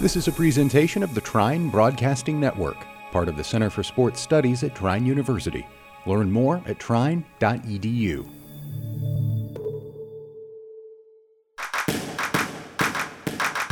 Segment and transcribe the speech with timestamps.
[0.00, 2.76] This is a presentation of the Trine Broadcasting Network,
[3.12, 5.64] part of the Center for Sports Studies at Trine University.
[6.04, 8.28] Learn more at trine.edu.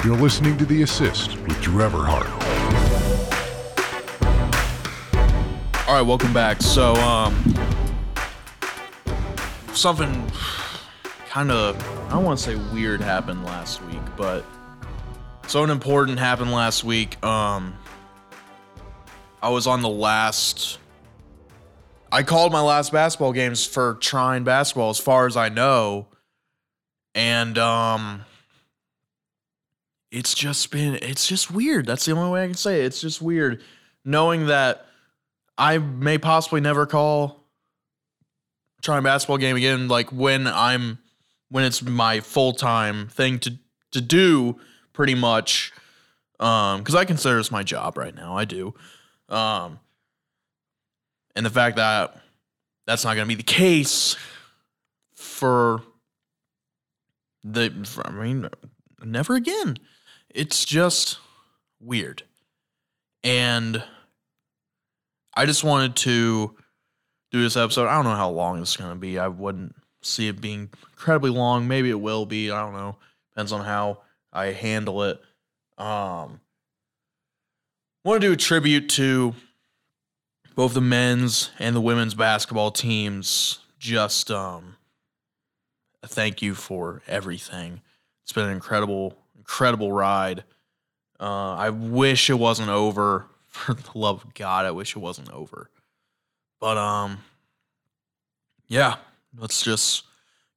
[0.05, 2.31] You're listening to The Assist with Drew Everhart.
[5.89, 6.63] All right, welcome back.
[6.63, 7.35] So, um,
[9.75, 10.31] something
[11.29, 11.77] kind of,
[12.07, 14.45] I don't want to say weird happened last week, but
[15.53, 17.23] something important happened last week.
[17.23, 17.77] Um,
[19.43, 20.79] I was on the last,
[22.11, 26.07] I called my last basketball games for Trine basketball, as far as I know.
[27.15, 28.25] And, um,
[30.11, 31.87] it's just been it's just weird.
[31.87, 32.87] That's the only way I can say it.
[32.87, 33.63] It's just weird
[34.05, 34.87] knowing that
[35.57, 37.47] I may possibly never call
[38.83, 40.99] Trine basketball game again like when I'm
[41.51, 43.59] when it's my full-time thing to
[43.93, 44.59] to do
[44.93, 45.73] pretty much
[46.41, 48.37] um cuz I consider this my job right now.
[48.37, 48.75] I do.
[49.29, 49.81] Um
[51.35, 52.21] and the fact that
[52.87, 54.17] that's not going to be the case
[55.15, 55.83] for
[57.45, 58.49] the for, I mean
[59.03, 59.79] never again
[60.35, 61.19] it's just
[61.81, 62.23] weird.
[63.25, 63.83] And
[65.35, 66.57] I just wanted to
[67.31, 67.87] do this episode.
[67.87, 69.19] I don't know how long it's going to be.
[69.19, 71.69] I wouldn't see it being incredibly long.
[71.69, 72.51] Maybe it will be.
[72.51, 72.97] I don't know.
[73.31, 75.21] Depends on how I handle it.
[75.79, 76.41] Um,
[78.05, 79.35] want to do a tribute to
[80.55, 83.59] both the men's and the women's basketball teams.
[83.79, 84.77] Just um,
[86.03, 87.81] a thank you for everything.
[88.25, 90.45] It's been an incredible incredible ride.
[91.21, 93.27] Uh, I wish it wasn't over.
[93.49, 95.69] For the love of God, I wish it wasn't over.
[96.59, 97.19] But um,
[98.67, 98.97] yeah,
[99.37, 100.05] let's just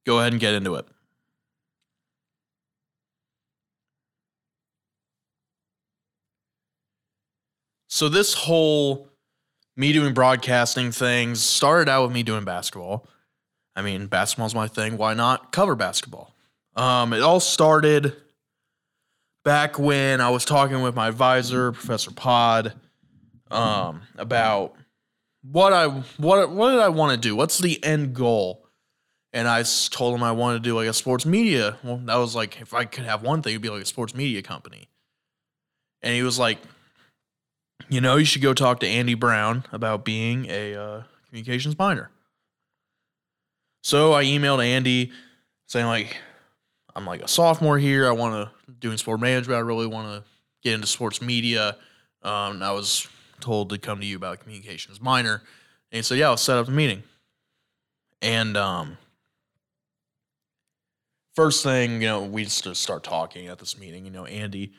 [0.06, 0.86] go ahead and get into it.
[7.96, 9.08] So this whole
[9.74, 13.08] me doing broadcasting things started out with me doing basketball.
[13.74, 14.98] I mean, basketball's my thing.
[14.98, 16.34] Why not cover basketball?
[16.74, 18.14] Um, it all started
[19.46, 22.74] back when I was talking with my advisor, Professor Pod,
[23.50, 24.74] um, about
[25.40, 25.86] what I
[26.18, 27.34] what what did I want to do?
[27.34, 28.68] What's the end goal?
[29.32, 31.78] And I told him I wanted to do like a sports media.
[31.82, 34.14] Well, that was like if I could have one thing, it'd be like a sports
[34.14, 34.90] media company.
[36.02, 36.58] And he was like,
[37.88, 42.10] you know, you should go talk to Andy Brown about being a uh, communications minor.
[43.82, 45.12] So I emailed Andy
[45.66, 46.16] saying like,
[46.94, 48.08] I'm like a sophomore here.
[48.08, 49.56] I want to doing sport management.
[49.56, 50.28] I really want to
[50.62, 51.76] get into sports media.
[52.22, 53.06] Um, I was
[53.40, 55.42] told to come to you about communications minor,
[55.92, 57.02] and he said, "Yeah, I'll set up a meeting."
[58.22, 58.96] And um,
[61.34, 64.04] first thing, you know, we just start talking at this meeting.
[64.04, 64.72] You know, Andy,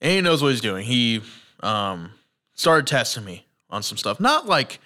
[0.00, 0.86] Andy knows what he's doing.
[0.86, 1.22] He
[1.60, 2.10] um,
[2.54, 4.80] started testing me on some stuff, not like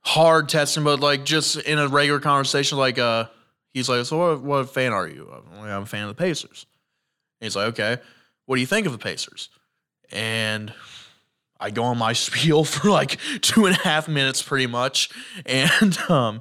[0.00, 3.26] hard testing, but like just in a regular conversation, like uh
[3.72, 5.28] he's like, so what, what fan are you?
[5.32, 6.66] I'm, like, I'm a fan of the Pacers.
[7.40, 7.98] And he's like, okay,
[8.46, 9.50] what do you think of the Pacers?
[10.10, 10.72] And
[11.60, 15.10] I go on my spiel for like two and a half minutes, pretty much,
[15.46, 16.40] and um,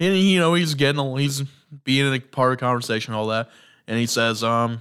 [0.00, 1.42] and you know he's getting he's
[1.84, 3.50] being a part of the conversation, all that,
[3.86, 4.80] and he says, um,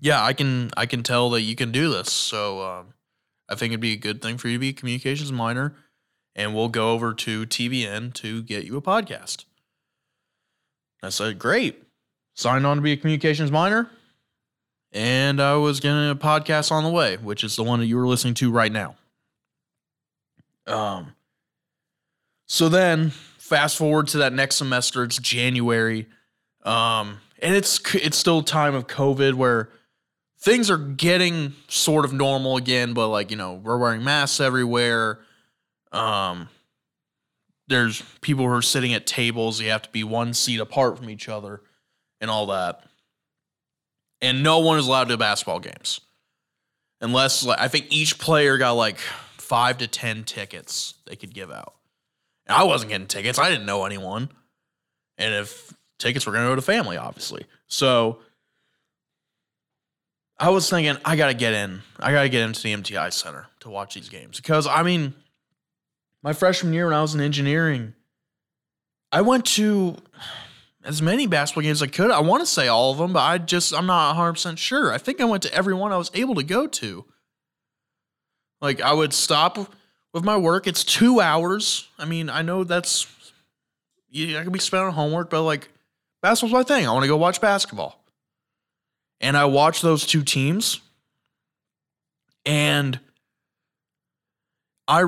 [0.00, 2.94] yeah, I can I can tell that you can do this, so um,
[3.48, 5.74] I think it'd be a good thing for you to be a communications minor,
[6.34, 9.44] and we'll go over to TBN to get you a podcast.
[11.02, 11.82] I said, great.
[12.34, 13.90] Signed on to be a communications minor.
[14.92, 17.96] And I was getting a podcast on the way, which is the one that you
[17.96, 18.96] were listening to right now.
[20.66, 21.14] Um,
[22.46, 26.06] so then fast forward to that next semester, it's January.
[26.64, 29.68] Um, and it's it's still time of COVID where
[30.40, 35.18] things are getting sort of normal again, but like, you know, we're wearing masks everywhere.
[35.92, 36.48] Um,
[37.66, 39.60] there's people who are sitting at tables.
[39.60, 41.60] You have to be one seat apart from each other
[42.20, 42.84] and all that.
[44.20, 46.00] And no one is allowed to basketball games.
[47.00, 51.50] Unless like I think each player got like five to ten tickets they could give
[51.50, 51.74] out.
[52.46, 53.38] And I wasn't getting tickets.
[53.38, 54.30] I didn't know anyone.
[55.16, 57.44] And if tickets were gonna go to family, obviously.
[57.68, 58.18] So
[60.40, 61.82] I was thinking I gotta get in.
[61.98, 64.36] I gotta get into the MTI Center to watch these games.
[64.36, 65.14] Because I mean,
[66.22, 67.94] my freshman year when I was in engineering,
[69.10, 69.96] I went to
[70.84, 72.10] as many basketball games as I could.
[72.10, 74.92] I want to say all of them, but I just I'm not 100% sure.
[74.92, 77.04] I think I went to every one I was able to go to.
[78.60, 79.72] Like I would stop
[80.12, 80.66] with my work.
[80.66, 81.88] It's 2 hours.
[81.98, 83.06] I mean, I know that's
[84.14, 85.68] I could be spent on homework, but like
[86.22, 86.86] basketball's my thing.
[86.86, 88.04] I want to go watch basketball.
[89.20, 90.80] And I watched those two teams
[92.48, 92.98] And
[94.88, 95.04] I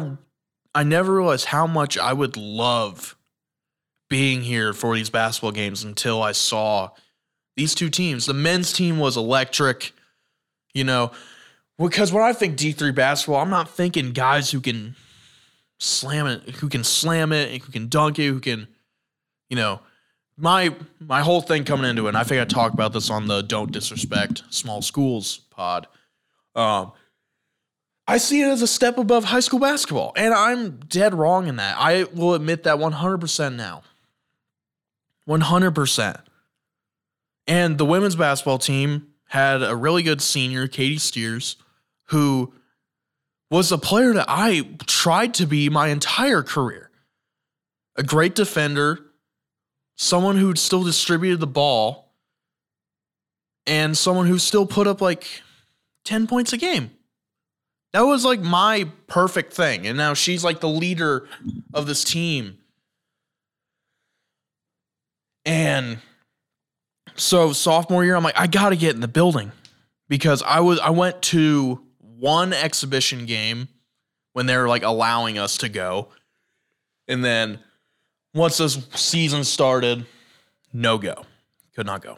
[0.75, 3.17] I never realized how much I would love
[4.11, 6.91] being here for these basketball games until I saw
[7.57, 8.27] these two teams.
[8.27, 9.93] The men's team was electric,
[10.75, 11.12] you know,
[11.79, 14.97] because when I think D3 basketball, I'm not thinking guys who can
[15.79, 18.69] slam it, who can slam it, who can dunk it, who can,
[19.49, 19.81] you know,
[20.40, 23.28] my my whole thing coming into it, and I think I talked about this on
[23.28, 25.87] the Don't Disrespect Small Schools pod.
[26.54, 26.92] Um,
[28.06, 31.56] I see it as a step above high school basketball, and I'm dead wrong in
[31.56, 31.76] that.
[31.78, 33.82] I will admit that 100% now.
[35.28, 36.20] 100%.
[37.46, 41.54] And the women's basketball team had a really good senior, Katie Steers,
[42.06, 42.52] who
[43.48, 46.90] was a player that I tried to be my entire career.
[47.96, 49.10] A great defender,
[50.00, 52.11] someone who still distributed the ball,
[53.67, 55.43] and someone who still put up like
[56.06, 56.91] 10 points a game.
[57.93, 59.87] That was like my perfect thing.
[59.87, 61.29] And now she's like the leader
[61.75, 62.56] of this team.
[65.44, 65.99] And
[67.17, 69.52] so sophomore year, I'm like, I gotta get in the building
[70.08, 73.69] because I was I went to one exhibition game
[74.32, 76.08] when they were like allowing us to go.
[77.06, 77.58] And then
[78.35, 80.06] once this season started,
[80.73, 81.25] no go.
[81.75, 82.17] Could not go.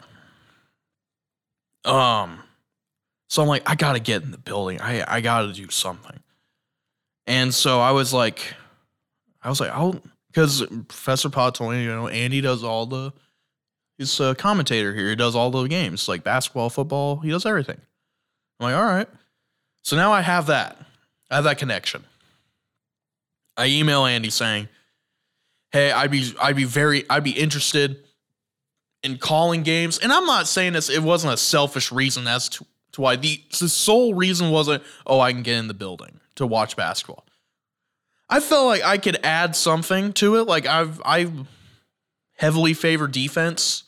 [1.89, 2.43] Um
[3.29, 4.79] so I'm like, I gotta get in the building.
[4.79, 6.19] I I gotta do something.
[7.25, 8.53] And so I was like,
[9.41, 13.13] I was like, I'll because Professor Pod told me, you know, Andy does all the
[13.97, 15.09] he's a commentator here.
[15.09, 17.79] He does all the games, like basketball, football, he does everything.
[18.59, 19.07] I'm like, all right.
[19.83, 20.77] So now I have that.
[21.29, 22.03] I have that connection.
[23.57, 24.69] I email Andy saying,
[25.73, 28.03] Hey, I'd be I'd be very I'd be interested
[29.03, 29.99] in calling games.
[29.99, 33.41] And I'm not saying this, it wasn't a selfish reason as to, to why the,
[33.59, 37.25] the sole reason wasn't, oh, I can get in the building to watch basketball.
[38.29, 40.47] I felt like I could add something to it.
[40.47, 41.31] Like I've I
[42.37, 43.83] heavily favor defense.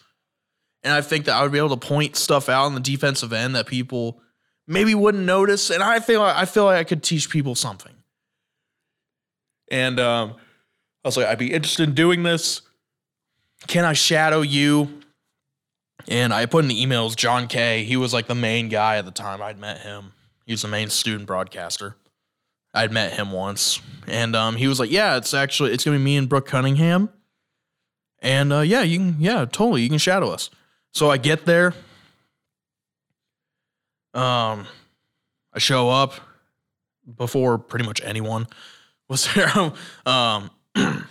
[0.84, 3.34] And I think that I would be able to point stuff out on the defensive
[3.34, 4.22] end that people
[4.68, 5.72] maybe wouldn't notice.
[5.72, 7.94] And I feel like I feel like I could teach people something.
[9.72, 10.36] And um,
[11.06, 12.64] I was like, I'd be interested in doing this.
[13.68, 15.02] Can I shadow you?
[16.08, 17.84] And I put in the emails John Kay.
[17.84, 19.40] He was like the main guy at the time.
[19.40, 20.14] I'd met him.
[20.48, 21.96] He was the main student broadcaster.
[22.74, 26.04] I'd met him once, and um, he was like, "Yeah, it's actually it's gonna be
[26.04, 27.10] me and Brooke Cunningham,
[28.20, 30.50] and uh, yeah, you can yeah totally you can shadow us."
[30.92, 31.74] So I get there.
[34.14, 34.66] Um,
[35.54, 36.16] I show up
[37.16, 38.48] before pretty much anyone
[39.08, 39.72] was there.
[40.06, 40.50] um,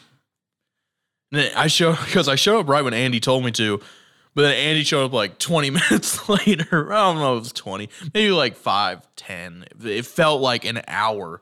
[1.35, 3.81] I show because I showed up right when Andy told me to,
[4.35, 6.93] but then Andy showed up like 20 minutes later.
[6.93, 9.65] I don't know, if it was 20, maybe like five, 10.
[9.85, 11.41] It felt like an hour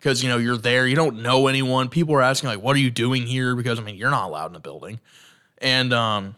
[0.00, 1.90] because, you know, you're there, you don't know anyone.
[1.90, 3.54] People are asking, like, what are you doing here?
[3.54, 4.98] Because, I mean, you're not allowed in the building.
[5.58, 6.34] And, um,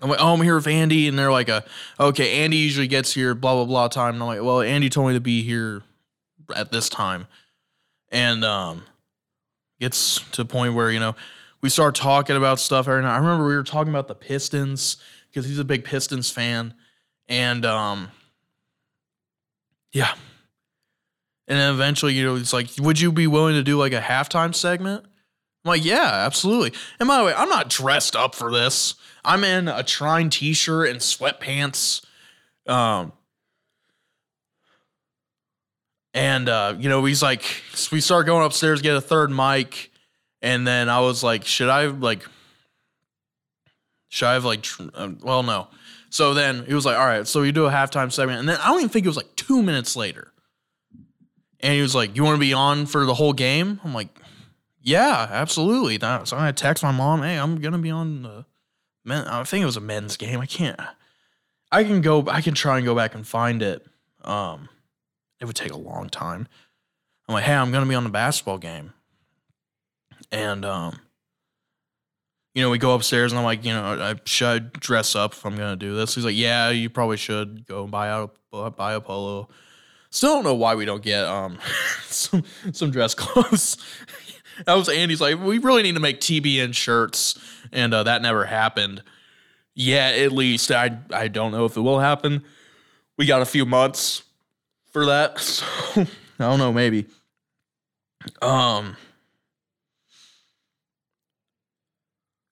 [0.00, 1.06] I'm like, oh, I'm here with Andy.
[1.06, 1.62] And they're like, a,
[2.00, 4.14] okay, Andy usually gets here, blah, blah, blah time.
[4.14, 5.82] And I'm like, well, Andy told me to be here
[6.56, 7.26] at this time.
[8.10, 8.84] And, um,
[9.80, 11.14] gets to the point where, you know,
[11.60, 13.14] we start talking about stuff every night.
[13.14, 14.98] I remember we were talking about the Pistons
[15.30, 16.74] because he's a big Pistons fan.
[17.28, 18.10] And um
[19.92, 20.14] yeah.
[21.48, 24.00] And then eventually, you know, it's like, would you be willing to do like a
[24.00, 25.04] halftime segment?
[25.04, 26.72] I'm like, yeah, absolutely.
[27.00, 28.94] And by the way, I'm not dressed up for this.
[29.24, 32.04] I'm in a Trine t-shirt and sweatpants.
[32.66, 33.12] Um
[36.14, 37.44] and uh, you know, he's like,
[37.92, 39.90] we start going upstairs, get a third mic
[40.44, 42.22] and then I was like, should I like,
[44.10, 45.68] should I have like, um, well, no.
[46.10, 48.40] So then he was like, all right, so we do a halftime segment.
[48.40, 50.32] And then I don't even think it was like two minutes later.
[51.60, 53.80] And he was like, you want to be on for the whole game?
[53.82, 54.08] I'm like,
[54.82, 55.98] yeah, absolutely.
[55.98, 58.44] So I text my mom, hey, I'm to be on the
[59.02, 59.26] men.
[59.26, 60.40] I think it was a men's game.
[60.40, 60.78] I can't,
[61.72, 63.84] I can go, I can try and go back and find it.
[64.22, 64.68] Um,
[65.40, 66.48] it would take a long time.
[67.28, 68.92] I'm like, hey, I'm to be on the basketball game.
[70.30, 70.98] And um,
[72.54, 75.44] you know, we go upstairs and I'm like, you know, I should dress up if
[75.44, 76.14] I'm gonna do this.
[76.14, 79.48] He's like, yeah, you probably should go buy out buy a polo.
[80.10, 81.58] Still don't know why we don't get um
[82.06, 83.76] some some dress clothes.
[84.66, 87.38] that was Andy's like, we really need to make TBN shirts,
[87.72, 89.02] and uh, that never happened.
[89.74, 92.44] Yeah, at least I I don't know if it will happen.
[93.16, 94.23] We got a few months
[94.94, 96.06] for that, so I
[96.38, 97.06] don't know, maybe.
[98.40, 98.96] Um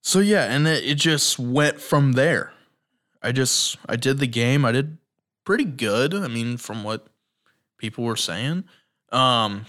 [0.03, 2.53] So yeah, and it, it just went from there.
[3.23, 4.65] I just I did the game.
[4.65, 4.99] I did
[5.45, 6.15] pretty good.
[6.15, 7.07] I mean, from what
[7.79, 8.65] people were saying.
[9.11, 9.67] Um,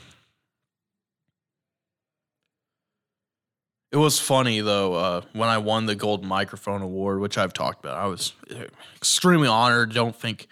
[3.91, 7.85] it was funny though uh, when I won the Gold Microphone Award, which I've talked
[7.85, 7.97] about.
[7.97, 8.33] I was
[8.95, 9.93] extremely honored.
[9.93, 10.47] Don't think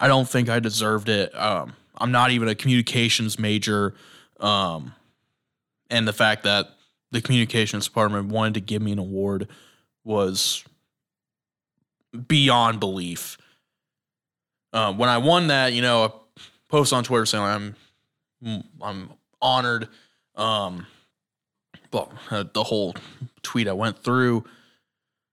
[0.00, 1.34] I don't think I deserved it.
[1.34, 3.94] Um, I'm not even a communications major,
[4.40, 4.94] um,
[5.90, 6.70] and the fact that
[7.10, 9.48] the communications department wanted to give me an award
[10.04, 10.64] was
[12.26, 13.38] beyond belief.
[14.72, 16.12] Uh, when I won that, you know, a
[16.68, 17.44] post on Twitter saying
[18.42, 19.88] I'm I'm honored.
[20.36, 20.86] Um,
[21.90, 22.94] but uh, the whole
[23.42, 24.44] tweet I went through,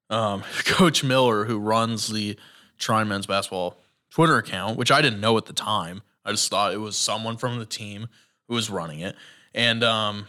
[0.09, 2.37] um, Coach Miller, who runs the
[2.77, 3.77] Trine men's basketball
[4.15, 6.01] Twitter account, which I didn't know at the time.
[6.23, 8.07] I just thought it was someone from the team
[8.47, 9.13] who was running it,
[9.53, 10.25] and um,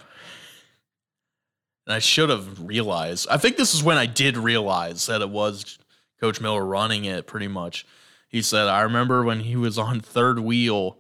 [1.87, 3.28] and I should have realized.
[3.31, 5.78] I think this is when I did realize that it was
[6.21, 7.28] Coach Miller running it.
[7.28, 7.87] Pretty much,
[8.28, 10.99] he said, "I remember when he was on third wheel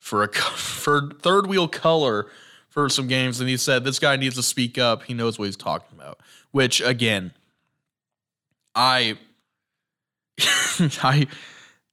[0.00, 2.26] for a for third wheel color
[2.68, 5.04] for some games, and he said this guy needs to speak up.
[5.04, 6.18] He knows what he's talking about."
[6.50, 7.34] Which again,
[8.74, 9.16] I
[11.04, 11.28] I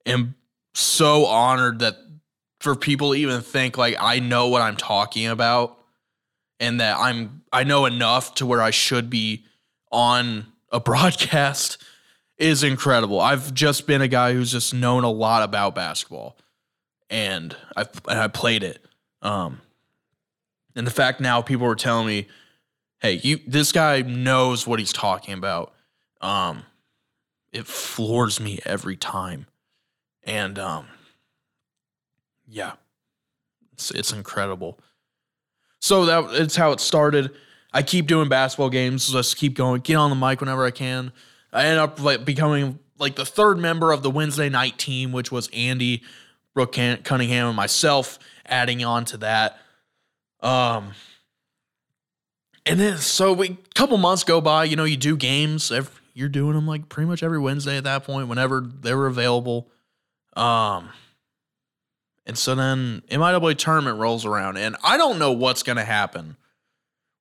[0.08, 0.36] am
[0.74, 1.98] so honored that
[2.60, 5.78] for people to even think like I know what I'm talking about
[6.60, 9.46] and that I'm I know enough to where I should be
[9.92, 11.84] on a broadcast
[12.38, 13.20] is incredible.
[13.20, 16.38] I've just been a guy who's just known a lot about basketball
[17.10, 18.84] and I've and I played it.
[19.22, 19.62] Um
[20.76, 22.28] and the fact now people are telling me,
[23.00, 25.74] "Hey, you this guy knows what he's talking about."
[26.22, 26.64] Um
[27.52, 29.48] it floors me every time.
[30.27, 30.86] And um
[32.48, 32.74] yeah.
[33.74, 34.79] It's it's incredible.
[35.79, 37.31] So that it's how it started.
[37.74, 41.12] I keep doing basketball games, just keep going, get on the mic whenever I can.
[41.51, 45.31] I end up like becoming like the third member of the Wednesday night team, which
[45.31, 46.03] was Andy,
[46.53, 49.60] Brooke Cunningham, and myself adding on to that.
[50.41, 50.93] Um,
[52.65, 54.63] and then so we couple months go by.
[54.63, 55.72] You know, you do games.
[55.72, 59.07] Every, you're doing them like pretty much every Wednesday at that point, whenever they were
[59.07, 59.69] available.
[60.38, 60.89] Um,
[62.25, 66.38] and so then MIAA tournament rolls around, and I don't know what's going to happen.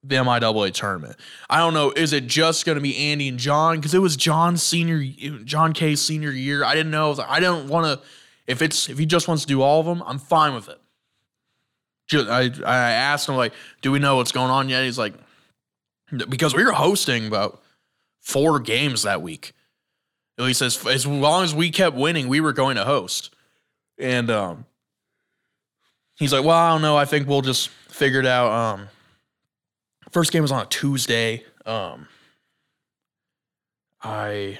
[0.02, 1.16] The MIAA tournament.
[1.50, 1.90] I don't know.
[1.90, 3.76] Is it just going to be Andy and John?
[3.76, 5.02] Because it was John's senior,
[5.44, 6.62] John K's senior year.
[6.62, 7.16] I didn't know.
[7.26, 8.06] I don't want to.
[8.46, 10.80] If it's if he just wants to do all of them, I'm fine with it.
[12.06, 14.84] Just, I I asked him like, do we know what's going on yet?
[14.84, 15.14] He's like,
[16.28, 17.60] because we were hosting about
[18.20, 19.54] four games that week.
[20.38, 23.34] At least as as long as we kept winning, we were going to host.
[23.98, 24.66] And um,
[26.16, 26.96] he's like, well, I don't know.
[26.96, 28.50] I think we'll just figure it out.
[28.50, 28.88] Um,
[30.10, 31.44] first game was on a Tuesday.
[31.64, 32.06] Um,
[34.02, 34.58] I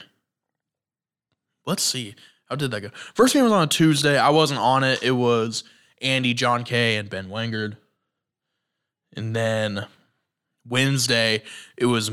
[1.66, 2.14] let's see,
[2.48, 2.88] how did that go?
[3.14, 4.18] First game was on a Tuesday.
[4.18, 5.02] I wasn't on it.
[5.02, 5.64] It was
[6.00, 7.76] Andy, John Kay, and Ben Wengard.
[9.14, 9.86] And then
[10.66, 11.42] Wednesday,
[11.76, 12.10] it was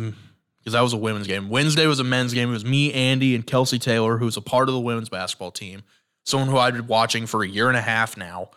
[0.64, 1.50] because that was a women's game.
[1.50, 2.50] Wednesday was a men's game.
[2.50, 5.84] It was me, Andy, and Kelsey Taylor, who's a part of the women's basketball team.
[6.26, 8.52] Someone who I've been watching for a year and a half now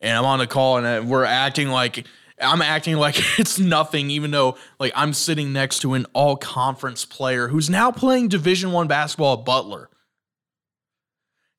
[0.00, 2.06] and I'm on the call and we're acting like
[2.40, 7.04] I'm acting like it's nothing, even though like I'm sitting next to an all conference
[7.04, 9.88] player who's now playing Division One basketball at Butler.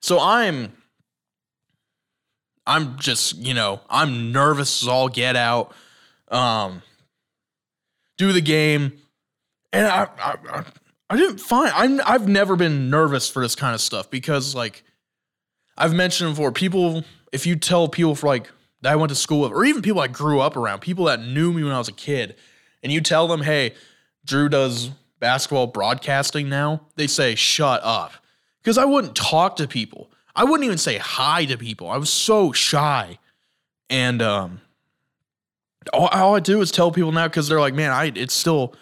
[0.02, 0.74] So I'm
[2.66, 5.74] I'm just, you know, I'm nervous as all get out.
[6.30, 6.82] Um
[8.18, 8.94] do the game.
[9.74, 10.64] And I I,
[11.10, 14.84] I, didn't find I'm I've never been nervous for this kind of stuff because like
[15.78, 19.42] I've mentioned before, people if you tell people for like that I went to school
[19.42, 21.88] with, or even people I grew up around, people that knew me when I was
[21.88, 22.36] a kid,
[22.84, 23.74] and you tell them, hey,
[24.24, 28.14] Drew does basketball broadcasting now, they say, shut up.
[28.62, 30.12] Because I wouldn't talk to people.
[30.36, 31.90] I wouldn't even say hi to people.
[31.90, 33.18] I was so shy.
[33.90, 34.62] And um
[35.94, 38.76] all, all I do is tell people now because they're like, man, I it's still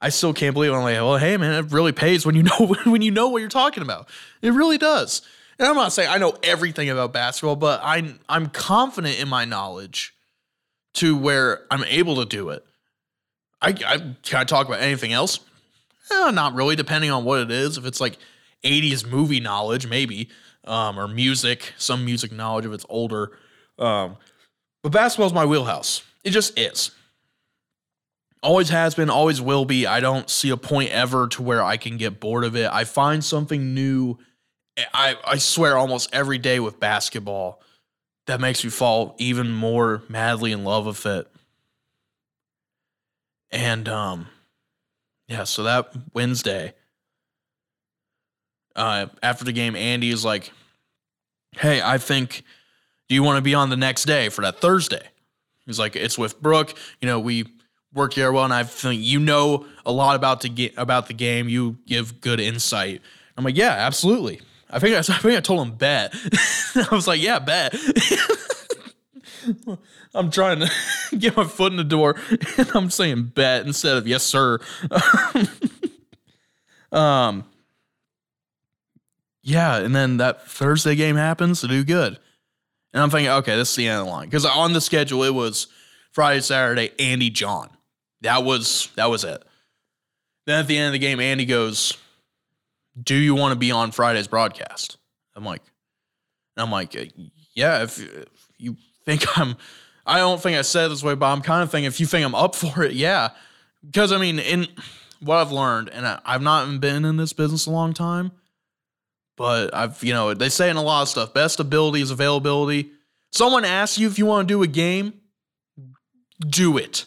[0.00, 0.74] I still can't believe it.
[0.74, 3.38] I'm like, well, hey man, it really pays when you know when you know what
[3.40, 4.08] you're talking about.
[4.42, 5.22] It really does.
[5.58, 9.44] And I'm not saying I know everything about basketball, but I'm I'm confident in my
[9.44, 10.14] knowledge
[10.94, 12.64] to where I'm able to do it.
[13.60, 15.40] I, I can I talk about anything else?
[16.10, 17.76] Eh, not really, depending on what it is.
[17.76, 18.18] If it's like
[18.64, 20.28] 80s movie knowledge, maybe,
[20.64, 23.32] um, or music, some music knowledge if it's older.
[23.78, 24.16] Um,
[24.82, 26.02] but basketball's my wheelhouse.
[26.24, 26.92] It just is.
[28.42, 29.86] Always has been, always will be.
[29.86, 32.70] I don't see a point ever to where I can get bored of it.
[32.72, 34.18] I find something new
[34.94, 37.60] I, I swear almost every day with basketball
[38.26, 41.26] that makes me fall even more madly in love with it.
[43.50, 44.28] And um
[45.26, 46.74] yeah, so that Wednesday
[48.76, 50.52] uh after the game Andy is like,
[51.52, 52.44] "Hey, I think
[53.08, 55.08] Do you want to be on the next day for that Thursday?
[55.66, 56.74] He's like, it's with Brooke.
[57.00, 57.46] You know, we
[57.92, 61.14] work here well, and I think you know a lot about to get about the
[61.14, 61.48] game.
[61.48, 63.02] You give good insight.
[63.36, 64.40] I'm like, yeah, absolutely.
[64.70, 66.14] I think I, I think I told him bet.
[66.74, 67.74] I was like, yeah, bet.
[70.14, 70.70] I'm trying to
[71.16, 72.16] get my foot in the door,
[72.56, 74.58] and I'm saying bet instead of yes, sir.
[76.92, 77.44] um,
[79.42, 82.18] yeah, and then that Thursday game happens to do good.
[82.92, 84.26] And I'm thinking, okay, this is the end of the line.
[84.26, 85.68] Because on the schedule, it was
[86.12, 87.70] Friday, Saturday, Andy John.
[88.22, 89.42] That was that was it.
[90.46, 91.96] Then at the end of the game, Andy goes,
[93.00, 94.96] Do you want to be on Friday's broadcast?
[95.36, 95.62] I'm like,
[96.56, 96.94] I'm like,
[97.54, 98.26] yeah, if, if
[98.58, 99.56] you think I'm
[100.08, 102.06] I don't think I said it this way, but I'm kind of thinking if you
[102.06, 103.30] think I'm up for it, yeah.
[103.84, 104.66] Because I mean, in
[105.20, 108.32] what I've learned, and I, I've not been in this business a long time,
[109.36, 112.90] but I've, you know, they say in a lot of stuff, best ability is availability.
[113.32, 115.12] Someone asks you if you want to do a game,
[116.40, 117.04] do it.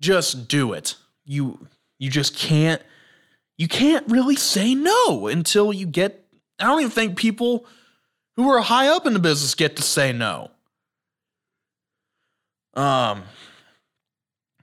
[0.00, 0.96] Just do it.
[1.24, 1.66] You
[1.98, 2.82] you just can't
[3.58, 6.24] you can't really say no until you get
[6.58, 7.66] I don't even think people
[8.36, 10.50] who are high up in the business get to say no.
[12.74, 13.22] Um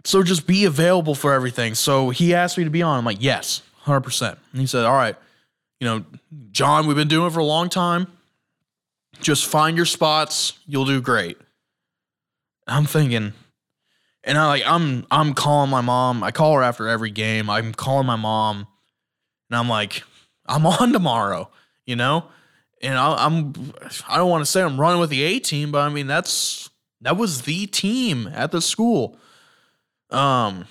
[0.03, 1.75] so just be available for everything.
[1.75, 2.97] So he asked me to be on.
[2.97, 4.37] I'm like, yes, 100%.
[4.53, 5.17] And he said, all right,
[5.81, 6.05] you know,
[6.51, 8.07] John, we've been doing it for a long time.
[9.19, 10.59] Just find your spots.
[10.65, 11.37] You'll do great.
[12.67, 13.33] I'm thinking,
[14.27, 16.23] and I like I'm I'm calling my mom.
[16.23, 17.49] I call her after every game.
[17.49, 18.67] I'm calling my mom,
[19.49, 20.03] and I'm like,
[20.45, 21.49] I'm on tomorrow,
[21.85, 22.25] you know.
[22.81, 23.53] And I, I'm
[24.07, 26.69] I don't want to say I'm running with the A team, but I mean that's
[27.01, 29.17] that was the team at the school.
[30.09, 30.65] Um,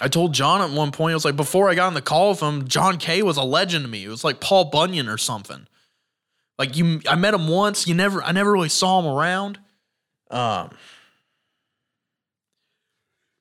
[0.00, 2.30] I told John at one point, it was like before I got on the call
[2.30, 4.04] with him, John K was a legend to me.
[4.04, 5.66] It was like Paul Bunyan or something.
[6.58, 7.86] Like you, I met him once.
[7.86, 9.58] You never, I never really saw him around.
[10.30, 10.70] Um,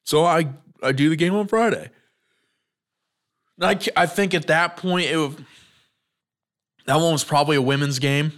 [0.05, 0.47] so I,
[0.81, 1.89] I do the game on Friday.
[3.59, 5.35] I, I think at that point it was,
[6.85, 8.31] that one was probably a women's game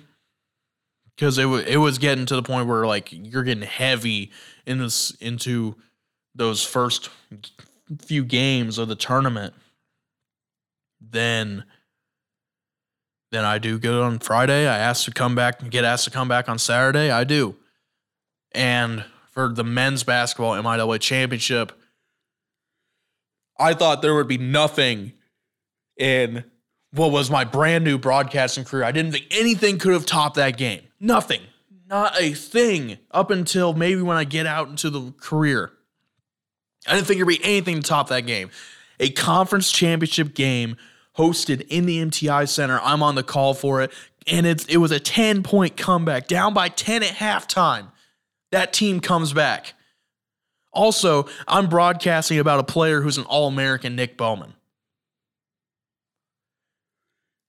[1.15, 4.31] because it was it was getting to the point where like you're getting heavy
[4.65, 5.75] in this into
[6.35, 7.09] those first
[8.05, 9.53] few games of the tournament,
[11.01, 11.65] then
[13.31, 14.67] then I do good on Friday.
[14.67, 17.11] I ask to come back, and get asked to come back on Saturday.
[17.11, 17.55] I do.
[18.53, 19.03] And
[19.37, 21.71] for the men's basketball MIAA championship,
[23.59, 25.13] I thought there would be nothing
[25.95, 26.43] in
[26.89, 28.83] what was my brand new broadcasting career.
[28.83, 30.81] I didn't think anything could have topped that game.
[30.99, 31.41] Nothing.
[31.87, 35.71] Not a thing up until maybe when I get out into the career.
[36.87, 38.49] I didn't think there'd be anything to top that game.
[38.99, 40.77] A conference championship game
[41.15, 42.79] hosted in the MTI Center.
[42.81, 43.91] I'm on the call for it.
[44.25, 47.89] And it's it was a 10 point comeback, down by 10 at halftime.
[48.51, 49.73] That team comes back.
[50.71, 54.53] Also, I'm broadcasting about a player who's an All American, Nick Bowman.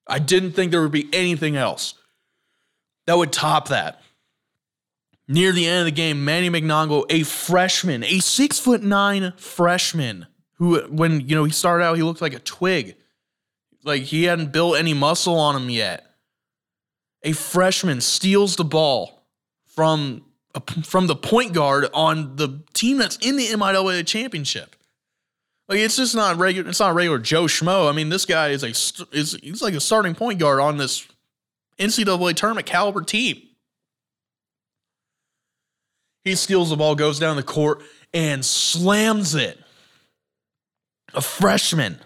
[0.06, 1.94] I didn't think there would be anything else
[3.06, 4.00] that would top that.
[5.26, 10.26] Near the end of the game, Manny McNongo, a freshman, a six foot nine freshman,
[10.54, 12.96] who when you know he started out, he looked like a twig,
[13.84, 16.06] like he hadn't built any muscle on him yet.
[17.22, 19.26] A freshman steals the ball
[19.66, 20.24] from
[20.84, 24.76] from the point guard on the team that's in the MIAA championship.
[25.68, 26.70] Like it's just not regular.
[26.70, 27.88] It's not regular Joe Schmo.
[27.88, 28.68] I mean, this guy is a
[29.16, 31.06] is he's like a starting point guard on this
[31.78, 33.42] NCAA tournament caliber team.
[36.24, 39.58] He steals the ball, goes down the court, and slams it.
[41.14, 41.98] A freshman.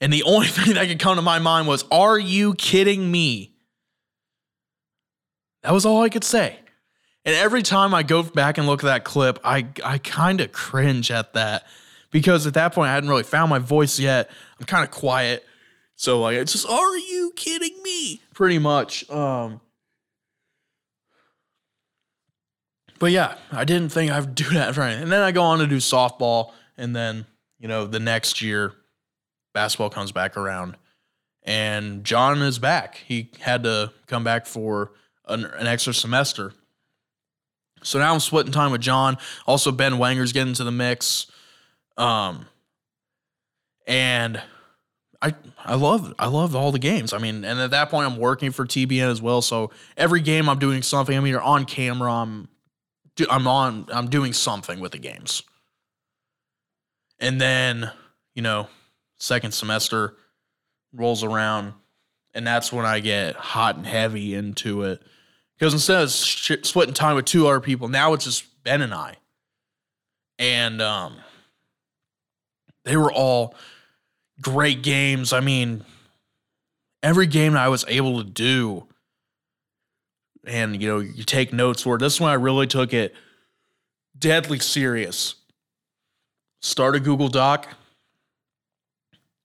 [0.00, 3.52] And the only thing that could come to my mind was, Are you kidding me?
[5.62, 6.60] That was all I could say.
[7.26, 10.52] And every time I go back and look at that clip, I, I kind of
[10.52, 11.66] cringe at that
[12.12, 14.30] because at that point I hadn't really found my voice yet.
[14.58, 15.44] I'm kind of quiet.
[15.96, 18.22] So like it's just, are you kidding me?
[18.32, 19.10] Pretty much.
[19.10, 19.60] Um
[22.98, 25.04] but yeah, I didn't think I'd do that for anything.
[25.04, 27.26] And then I go on to do softball, and then
[27.58, 28.72] you know the next year,
[29.52, 30.76] basketball comes back around,
[31.42, 33.02] and John is back.
[33.06, 34.92] He had to come back for
[35.26, 36.52] an, an extra semester.
[37.86, 39.16] So now I'm splitting time with John.
[39.46, 41.26] Also, Ben Wanger's getting into the mix.
[41.96, 42.46] Um,
[43.86, 44.42] and
[45.22, 47.12] I I love I love all the games.
[47.12, 49.40] I mean, and at that point I'm working for TBN as well.
[49.40, 51.16] So every game I'm doing something.
[51.16, 52.48] I'm either on camera, I'm
[53.30, 55.42] I'm on I'm doing something with the games.
[57.18, 57.90] And then,
[58.34, 58.68] you know,
[59.18, 60.16] second semester
[60.92, 61.72] rolls around
[62.34, 65.02] And that's when I get hot and heavy into it.
[65.58, 68.92] Because instead of sh- splitting time with two other people, now it's just Ben and
[68.92, 69.16] I.
[70.38, 71.16] And um,
[72.84, 73.54] they were all
[74.40, 75.32] great games.
[75.32, 75.84] I mean,
[77.02, 78.86] every game I was able to do,
[80.46, 81.96] and you know, you take notes for.
[81.98, 83.14] This one I really took it
[84.18, 85.36] deadly serious.
[86.60, 87.68] Start a Google Doc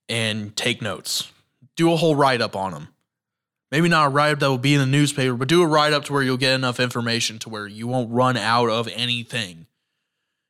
[0.09, 1.31] and take notes.
[1.75, 2.87] Do a whole write up on them.
[3.71, 5.93] Maybe not a write up that will be in the newspaper, but do a write
[5.93, 9.65] up to where you'll get enough information to where you won't run out of anything.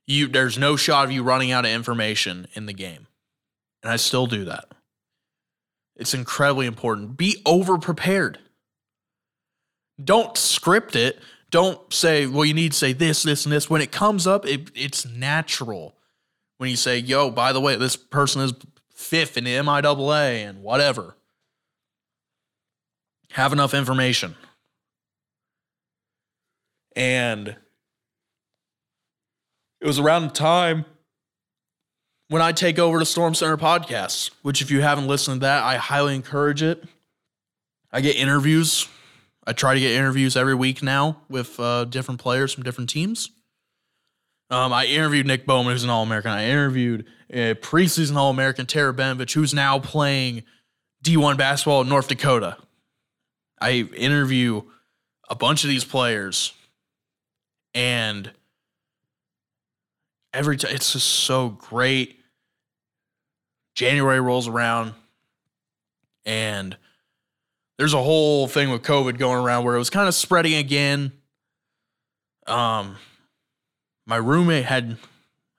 [0.08, 3.08] You there's no shot of you running out of information in the game.
[3.84, 4.66] And I still do that.
[5.96, 7.16] It's incredibly important.
[7.16, 8.40] Be over prepared.
[10.04, 11.20] Don't script it.
[11.52, 13.70] Don't say, well, you need to say this, this, and this.
[13.70, 15.96] When it comes up, it, it's natural.
[16.58, 18.54] When you say, yo, by the way, this person is
[18.96, 21.16] fifth in the MIAA and whatever.
[23.34, 24.36] Have enough information.
[26.96, 27.56] And
[29.80, 30.86] it was around the time
[32.28, 35.63] when I take over the Storm Center podcast, which if you haven't listened to that,
[35.63, 36.84] I highly encourage it.
[37.91, 38.88] I get interviews.
[39.46, 43.32] I try to get interviews every week now with uh, different players from different teams.
[44.50, 46.32] Um, I interviewed Nick Bowman, who's an All American.
[46.32, 50.44] I interviewed a preseason All American Tara Benovich, who's now playing
[51.04, 52.58] D1 basketball in North Dakota.
[53.62, 54.63] I interview
[55.30, 56.52] a bunch of these players,
[57.74, 58.32] and
[60.34, 62.19] every time it's just so great
[63.76, 64.93] January rolls around
[66.26, 66.78] and
[67.78, 71.12] there's a whole thing with COVID going around where it was kind of spreading again.
[72.45, 72.97] Um,
[74.06, 74.97] my roommate had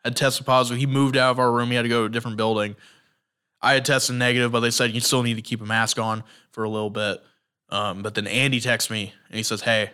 [0.04, 0.78] had tested positive.
[0.78, 1.70] He moved out of our room.
[1.70, 2.76] He had to go to a different building.
[3.60, 6.24] I had tested negative, but they said you still need to keep a mask on
[6.50, 7.22] for a little bit.
[7.72, 9.90] Um, but then Andy texts me and he says, "Hey,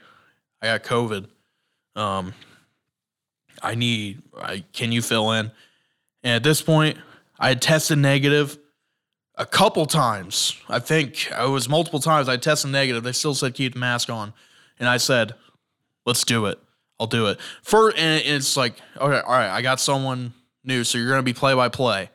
[0.60, 1.26] I got COVID.
[1.96, 2.34] Um,
[3.62, 4.20] I need.
[4.36, 5.50] I can you fill in?"
[6.22, 6.98] And at this point,
[7.38, 8.58] I had tested negative
[9.36, 10.56] a couple times.
[10.68, 13.04] I think it was multiple times I tested negative.
[13.04, 14.34] They still said keep the mask on.
[14.80, 15.34] And I said,
[16.04, 16.58] let's do it.
[17.00, 17.38] I'll do it.
[17.62, 21.32] For and it's like, okay, all right, I got someone new, so you're gonna be
[21.32, 22.10] play by play.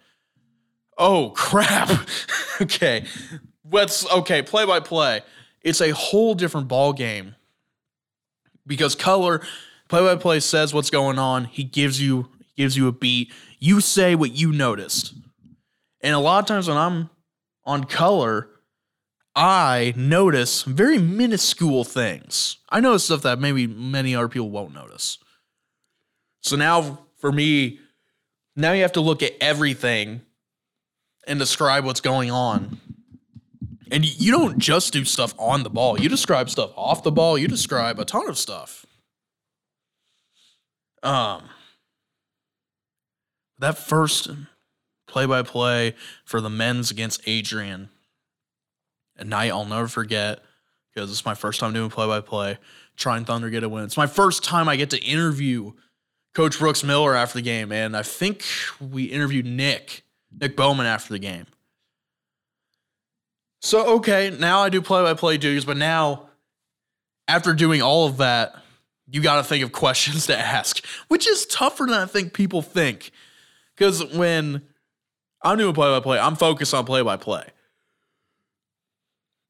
[0.97, 1.89] Oh crap.
[2.61, 3.05] okay.
[3.71, 5.21] Let's okay, play by play.
[5.63, 7.35] It's a whole different ball game.
[8.65, 9.41] Because color
[9.89, 11.45] play by play says what's going on.
[11.45, 13.31] He gives you gives you a beat.
[13.59, 15.13] You say what you noticed.
[16.01, 17.09] And a lot of times when I'm
[17.65, 18.49] on color,
[19.35, 22.57] I notice very minuscule things.
[22.69, 25.17] I notice stuff that maybe many other people won't notice.
[26.41, 27.79] So now for me,
[28.55, 30.21] now you have to look at everything
[31.25, 32.79] and describe what's going on.
[33.93, 37.37] And you don't just do stuff on the ball, you describe stuff off the ball,
[37.37, 38.87] you describe a ton of stuff.
[41.03, 41.43] Um
[43.59, 44.29] that first
[45.07, 45.93] play by play
[46.25, 47.89] for the men's against Adrian.
[49.15, 50.39] A night I'll never forget
[50.91, 52.57] because it's my first time doing play by play.
[52.97, 53.83] Trine Thunder get a win.
[53.83, 55.73] It's my first time I get to interview
[56.33, 58.43] Coach Brooks Miller after the game, and I think
[58.79, 61.45] we interviewed Nick, Nick Bowman after the game.
[63.63, 66.27] So, okay, now I do play by play duties, but now
[67.29, 68.55] after doing all of that,
[69.09, 72.61] you got to think of questions to ask, which is tougher than I think people
[72.61, 73.11] think.
[73.73, 74.63] Because when
[75.41, 77.45] I'm doing play by play, I'm focused on play by play.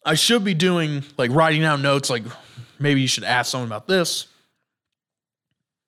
[0.06, 2.24] I should be doing like writing down notes, like
[2.78, 4.28] maybe you should ask someone about this.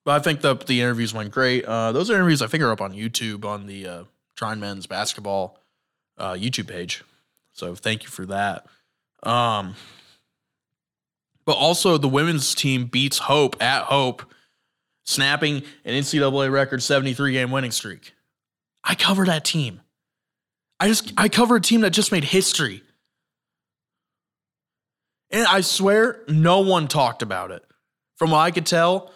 [0.04, 1.64] But I think the the interviews went great.
[1.64, 4.04] Uh, those interviews I think are up on YouTube on the uh,
[4.36, 5.60] Trine Men's Basketball
[6.18, 7.04] uh, YouTube page.
[7.56, 8.66] So thank you for that.
[9.24, 9.76] Um,
[11.46, 14.24] but also the women's team beats Hope at Hope,
[15.06, 18.14] snapping an NCAA record 73 game winning streak.
[18.84, 19.80] I cover that team.
[20.82, 22.84] I just I cover a team that just made history.
[25.32, 27.64] And I swear no one talked about it.
[28.18, 29.12] From what I could tell,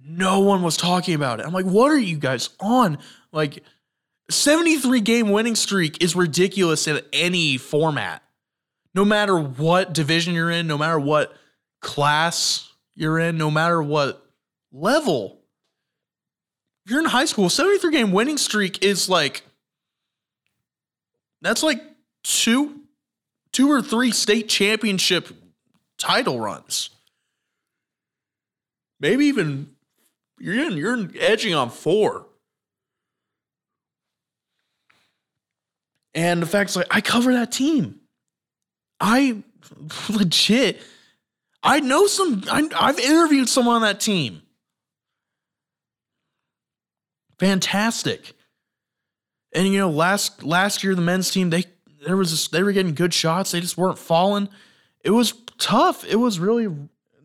[0.00, 1.46] no one was talking about it.
[1.46, 2.98] I'm like, what are you guys on?
[3.32, 3.62] Like
[4.30, 8.22] 73 game winning streak is ridiculous in any format.
[8.94, 11.32] No matter what division you're in, no matter what
[11.80, 14.24] class you're in, no matter what
[14.72, 15.40] level.
[16.86, 19.42] You're in high school, 73 game winning streak is like
[21.42, 21.82] that's like
[22.22, 22.80] two
[23.52, 25.28] two or three state championship
[25.98, 26.90] title runs.
[28.98, 29.70] Maybe even
[30.38, 32.26] you're in, you're edging on four.
[36.14, 38.00] And the fact's like I cover that team.
[39.00, 39.42] I
[40.10, 40.80] legit,
[41.62, 44.42] I know some, I, I've interviewed someone on that team.
[47.38, 48.34] Fantastic.
[49.54, 51.64] And you know, last last year the men's team they
[52.04, 53.50] there was this, they were getting good shots.
[53.50, 54.48] They just weren't falling.
[55.04, 56.04] It was tough.
[56.04, 56.68] It was really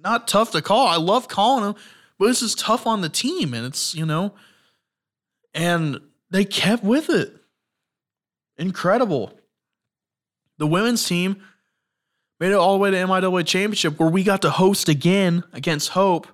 [0.04, 0.88] not tough to call.
[0.88, 1.76] I love calling them,
[2.18, 4.34] but this is tough on the team, and it's you know,
[5.54, 6.00] and
[6.32, 7.34] they kept with it.
[8.58, 9.34] Incredible.
[10.58, 11.42] The women's team
[12.40, 15.90] made it all the way to MIAA championship where we got to host again against
[15.90, 16.28] Hope.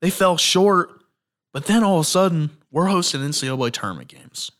[0.00, 1.02] They fell short,
[1.52, 4.50] but then all of a sudden we're hosting NCAA tournament games.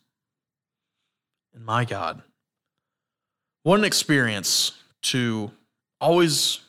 [1.53, 2.21] And my God,
[3.63, 5.51] what an experience to
[5.99, 6.59] always.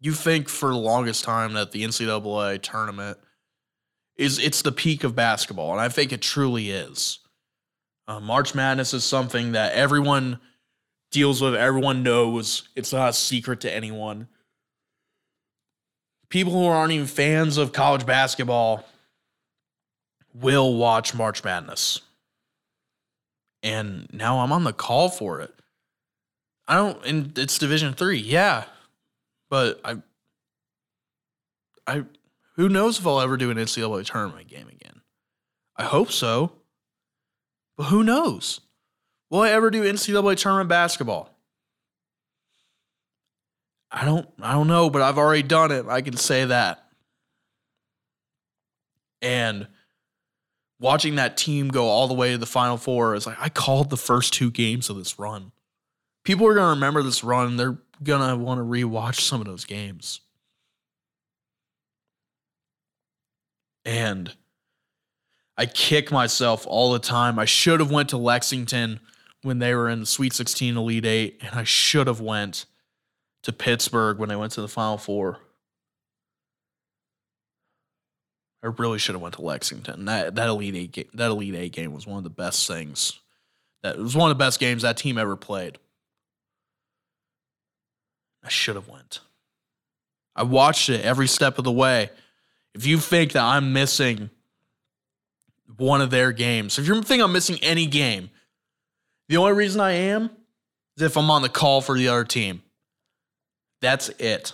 [0.00, 3.18] You think for the longest time that the NCAA tournament
[4.22, 7.18] is it's the peak of basketball, and I think it truly is.
[8.06, 10.38] Uh, March Madness is something that everyone
[11.10, 12.68] deals with, everyone knows.
[12.76, 14.28] It's not a secret to anyone.
[16.28, 18.84] People who aren't even fans of college basketball
[20.34, 22.00] will watch March Madness.
[23.62, 25.52] And now I'm on the call for it.
[26.68, 28.18] I don't and it's division 3.
[28.18, 28.64] Yeah.
[29.50, 29.96] But I
[31.86, 32.04] I
[32.56, 35.00] who knows if I'll ever do an NCAA tournament game again.
[35.76, 36.52] I hope so.
[37.76, 38.60] But who knows?
[39.30, 41.30] Will I ever do NCAA tournament basketball?
[43.90, 45.86] I don't I don't know, but I've already done it.
[45.86, 46.86] I can say that.
[49.20, 49.68] And
[50.80, 53.90] watching that team go all the way to the final four is like I called
[53.90, 55.52] the first two games of this run.
[56.24, 57.56] People are gonna remember this run.
[57.56, 60.20] They're gonna want to rewatch some of those games.
[63.84, 64.32] And
[65.56, 67.38] I kick myself all the time.
[67.38, 69.00] I should have went to Lexington
[69.42, 72.66] when they were in the Sweet 16 Elite 8 and I should have went
[73.42, 75.38] to Pittsburgh when they went to the Final Four.
[78.62, 80.04] I really should have went to Lexington.
[80.04, 83.18] That that Elite Eight game, that Elite Eight game was one of the best things.
[83.82, 85.78] That was one of the best games that team ever played.
[88.44, 89.20] I should have went.
[90.36, 92.10] I watched it every step of the way.
[92.74, 94.30] If you think that I'm missing
[95.76, 98.30] one of their games, if you think I'm missing any game,
[99.28, 100.30] the only reason I am
[100.96, 102.62] is if I'm on the call for the other team.
[103.80, 104.52] That's it.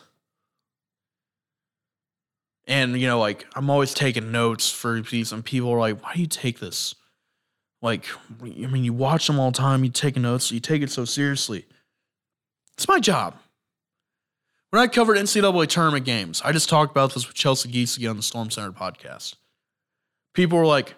[2.66, 6.14] And you know, like I'm always taking notes for these, and people are like, "Why
[6.14, 6.94] do you take this?"
[7.80, 8.06] Like,
[8.42, 11.04] I mean, you watch them all the time, you take notes, you take it so
[11.04, 11.64] seriously.
[12.74, 13.36] It's my job.
[14.70, 18.16] When I covered NCAA tournament games, I just talked about this with Chelsea Gieseke on
[18.16, 19.36] the Storm Center podcast.
[20.34, 20.94] People were like,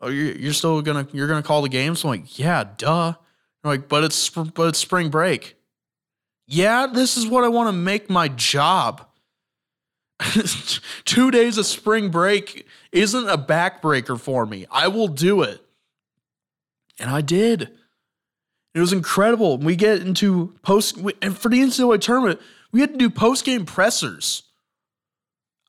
[0.00, 3.14] "Oh, you're still gonna you're gonna call the games?" I'm like, "Yeah, duh."
[3.62, 5.56] I'm like, "But it's but it's spring break."
[6.46, 9.06] Yeah, this is what I want to make my job.
[11.04, 14.66] Two days of spring break isn't a backbreaker for me.
[14.70, 15.64] I will do it.
[16.98, 17.70] And I did.
[18.74, 19.58] It was incredible.
[19.58, 22.40] We get into post, and for the NCAA tournament,
[22.72, 24.44] we had to do post game pressers.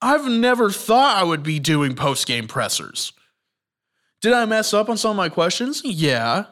[0.01, 3.13] I've never thought I would be doing post game pressers.
[4.21, 5.81] Did I mess up on some of my questions?
[5.83, 6.45] Yeah.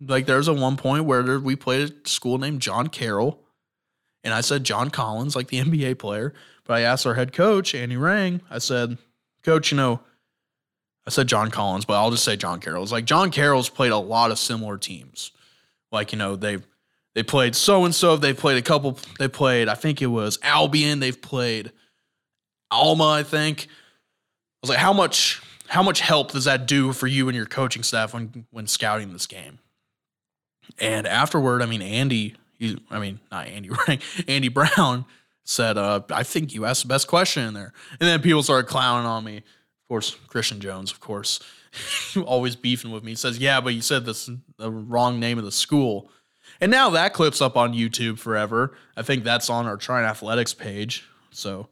[0.00, 3.40] Like there's a one point where we played a school named John Carroll,
[4.24, 6.34] and I said John Collins, like the NBA player.
[6.64, 8.98] But I asked our head coach, Andy Rang, I said,
[9.42, 10.00] Coach, you know,
[11.06, 12.82] I said John Collins, but I'll just say John Carroll.
[12.82, 15.32] It's like John Carroll's played a lot of similar teams.
[15.90, 16.58] Like, you know, they
[17.14, 20.38] they played so and so, they played a couple, they played, I think it was
[20.42, 21.72] Albion, they've played
[22.70, 23.66] Alma, I think.
[23.66, 27.46] I was like, how much how much help does that do for you and your
[27.46, 29.58] coaching staff when when scouting this game?
[30.78, 35.04] And afterward, I mean, Andy, he, I mean, not Andy Rang, Andy Brown
[35.44, 37.72] said, uh, I think you asked the best question in there.
[37.98, 39.38] And then people started clowning on me.
[39.38, 41.40] Of course, Christian Jones, of course,
[42.24, 43.12] always beefing with me.
[43.12, 46.10] He says, Yeah, but you said this the wrong name of the school.
[46.60, 48.76] And now that clip's up on YouTube forever.
[48.96, 51.04] I think that's on our Trine Athletics page.
[51.30, 51.68] So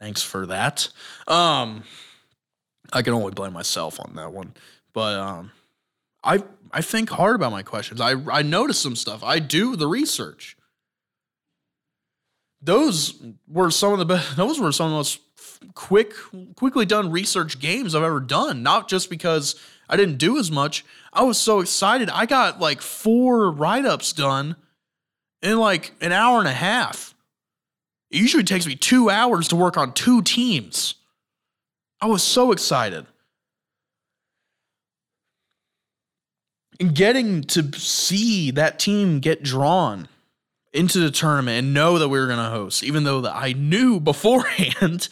[0.00, 0.88] thanks for that.
[1.28, 1.84] Um,
[2.92, 4.54] I can only blame myself on that one.
[4.92, 5.52] But um,
[6.22, 6.42] I
[6.72, 8.00] I think hard about my questions.
[8.00, 9.22] I I notice some stuff.
[9.22, 10.56] I do the research
[12.64, 14.36] those were some of the best.
[14.36, 15.20] Those were some of the most
[15.74, 16.14] quick,
[16.56, 18.62] quickly done research games I've ever done.
[18.62, 19.54] Not just because
[19.88, 20.84] I didn't do as much.
[21.14, 22.10] I was so excited.
[22.10, 24.56] I got like four write ups done
[25.42, 27.14] in like an hour and a half.
[28.10, 30.94] It usually takes me two hours to work on two teams.
[32.00, 33.06] I was so excited.
[36.80, 40.08] and getting to see that team get drawn
[40.72, 43.52] into the tournament and know that we were going to host, even though that I
[43.52, 45.08] knew beforehand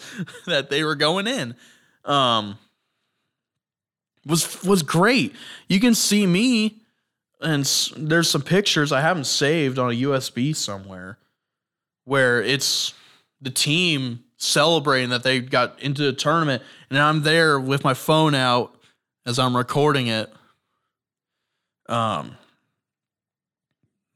[0.46, 1.54] that they were going in,
[2.04, 2.58] um,
[4.26, 5.34] was was great.
[5.68, 6.78] You can see me,
[7.40, 7.64] and
[7.96, 11.18] there's some pictures I haven't saved on a USB somewhere,
[12.04, 12.94] where it's
[13.40, 18.34] the team celebrating that they got into the tournament, and I'm there with my phone
[18.34, 18.74] out
[19.26, 20.32] as I'm recording it.
[21.88, 22.36] Um,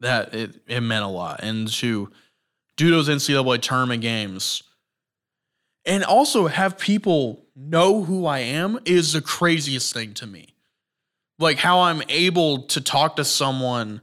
[0.01, 1.41] that it, it meant a lot.
[1.43, 2.11] And to
[2.77, 4.63] do those NCAA tournament games
[5.85, 10.55] and also have people know who I am is the craziest thing to me.
[11.39, 14.01] Like how I'm able to talk to someone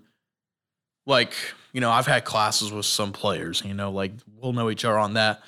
[1.06, 1.34] like,
[1.72, 4.98] you know, I've had classes with some players, you know, like we'll know each other
[4.98, 5.42] on that.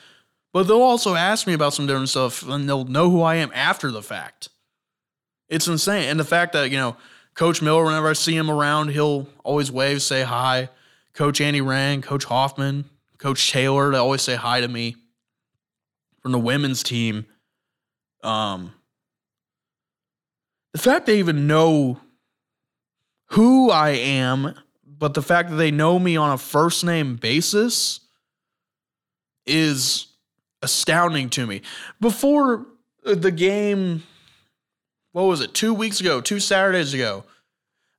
[0.53, 3.51] But they'll also ask me about some different stuff and they'll know who I am
[3.53, 4.49] after the fact.
[5.49, 6.09] It's insane.
[6.09, 6.95] And the fact that, you know,
[7.33, 10.69] Coach Miller, whenever I see him around, he'll always wave, say hi.
[11.13, 12.85] Coach Andy Rang, Coach Hoffman,
[13.17, 14.95] Coach Taylor, they always say hi to me.
[16.21, 17.25] From the women's team,
[18.25, 18.73] um,
[20.73, 21.99] the fact they even know
[23.29, 24.53] who I am,
[24.85, 28.01] but the fact that they know me on a first name basis
[29.45, 30.07] is
[30.61, 31.61] astounding to me.
[31.99, 32.65] Before
[33.05, 34.03] the game
[35.11, 37.23] what was it two weeks ago two saturdays ago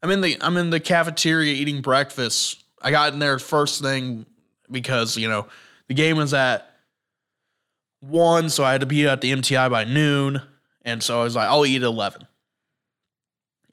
[0.03, 4.27] i'm in the i'm in the cafeteria eating breakfast i got in there first thing
[4.71, 5.47] because you know
[5.87, 6.76] the game was at
[8.09, 10.40] one so i had to be at the mti by noon
[10.83, 12.27] and so i was like i'll eat at 11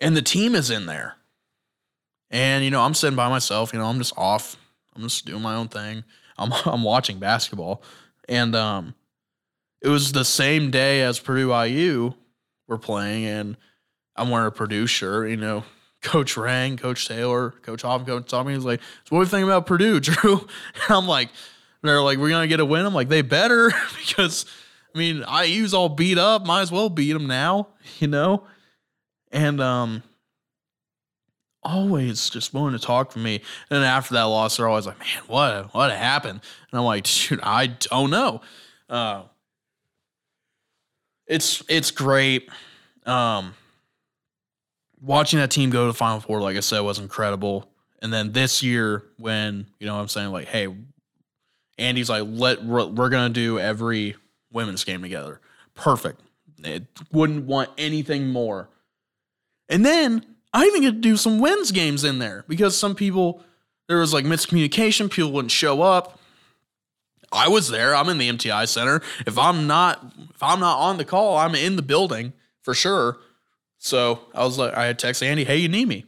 [0.02, 1.16] and the team is in there.
[2.30, 4.58] And you know i'm sitting by myself you know i'm just off.
[4.96, 6.04] I'm just doing my own thing.
[6.38, 7.84] I'm, I'm watching basketball.
[8.28, 8.96] And um
[9.82, 12.16] it was the same day as purdue iu
[12.68, 13.58] were playing, and
[14.16, 15.30] I'm wearing a Purdue shirt.
[15.30, 15.64] You know,
[16.02, 19.46] Coach Rang, Coach Taylor, Coach Hoffman, Coach Tommy was like, "So what do you think
[19.46, 21.30] about Purdue, Drew?" And I'm like,
[21.84, 24.46] "They're like, we're gonna get a win." I'm like, "They better," because
[24.94, 26.46] I mean, IU's all beat up.
[26.46, 27.68] Might as well beat them now,
[28.00, 28.44] you know.
[29.32, 30.04] And um,
[31.64, 33.42] always just willing to talk to me.
[33.70, 36.42] And after that loss, they're always like, "Man, what what happened?"
[36.72, 38.42] And I'm like, "Dude, I don't know."
[38.90, 39.24] Uh,
[41.28, 42.50] it's it's great.
[43.06, 43.56] Um,
[45.02, 47.70] watching that team go to the Final Four, like I said, was incredible.
[48.02, 50.68] And then this year, when you know, I'm saying like, hey,
[51.78, 54.16] Andy's like, let we're, we're gonna do every
[54.52, 55.42] women's game together.
[55.74, 56.22] Perfect.
[56.64, 58.70] It wouldn't want anything more.
[59.70, 63.44] And then I even get to do some wins games in there because some people
[63.88, 65.12] there was like miscommunication.
[65.12, 66.20] People wouldn't show up.
[67.32, 67.96] I was there.
[67.96, 69.02] I'm in the MTI center.
[69.26, 73.18] If I'm not if I'm not on the call, I'm in the building for sure.
[73.80, 76.06] So I was like, I had text Andy, hey, you need me.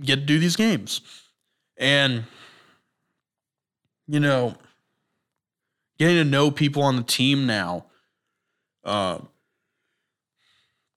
[0.00, 1.02] Get to do these games.
[1.76, 2.24] And
[4.08, 4.54] you know,
[6.02, 7.86] getting to know people on the team now.
[8.82, 9.18] Uh,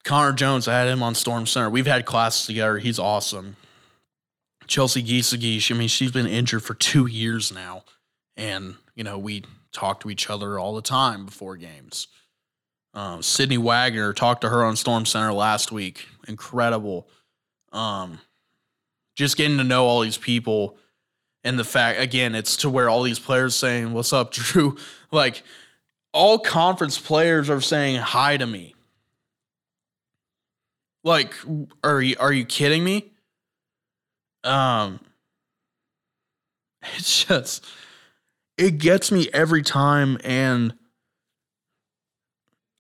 [0.04, 1.70] Connor Jones, I had him on Storm Center.
[1.70, 2.80] We've had classes together.
[2.80, 3.56] He's awesome.
[4.66, 7.84] Chelsea Giesige, I mean, she's been injured for two years now.
[8.36, 12.08] And you know, we talk to each other all the time before games.
[12.96, 16.08] Um, Sydney Wagner talked to her on Storm Center last week.
[16.28, 17.08] Incredible.
[17.72, 18.20] Um,
[19.16, 20.78] just getting to know all these people
[21.46, 24.78] and the fact again, it's to where all these players saying, "What's up, Drew?"
[25.12, 25.44] Like
[26.12, 28.74] all conference players are saying hi to me.
[31.04, 31.34] Like,
[31.84, 33.12] are you are you kidding me?
[34.44, 35.00] Um,
[36.96, 37.66] it's just
[38.58, 40.74] it gets me every time and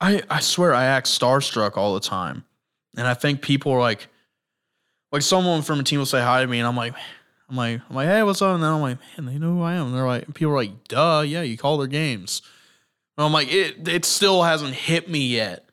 [0.01, 2.45] I I swear I act starstruck all the time.
[2.97, 4.07] And I think people are like
[5.11, 6.95] like someone from a team will say hi to me and I'm like
[7.49, 8.55] I'm like I'm like, hey, what's up?
[8.55, 9.87] And then I'm like, man, they know who I am.
[9.87, 12.41] And they're like people are like, duh, yeah, you call their games.
[13.17, 15.67] And I'm like, it it still hasn't hit me yet.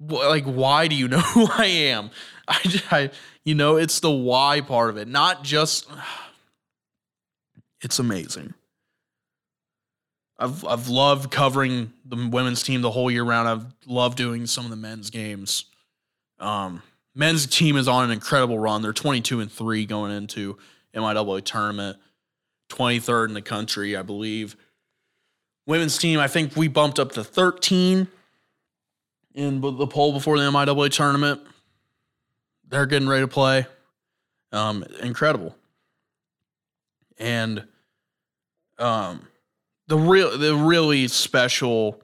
[0.00, 2.10] Like, why do you know who I am?
[2.48, 3.10] I, I
[3.44, 5.88] you know, it's the why part of it, not just
[7.82, 8.54] it's amazing.
[10.38, 13.48] I've I've loved covering the women's team the whole year round.
[13.48, 15.66] I've loved doing some of the men's games.
[16.38, 16.82] Um,
[17.16, 18.82] men's team is on an incredible run.
[18.82, 20.58] They're 22 and 3 going into
[20.94, 21.96] MIAA tournament,
[22.68, 24.56] 23rd in the country, I believe.
[25.66, 28.06] Women's team, I think we bumped up to 13
[29.34, 31.40] in the poll before the MIAA tournament.
[32.68, 33.66] They're getting ready to play.
[34.52, 35.56] Um, incredible.
[37.18, 37.64] And
[38.78, 39.26] um
[39.88, 42.02] the real the really special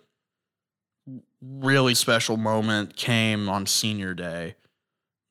[1.43, 4.55] really special moment came on senior day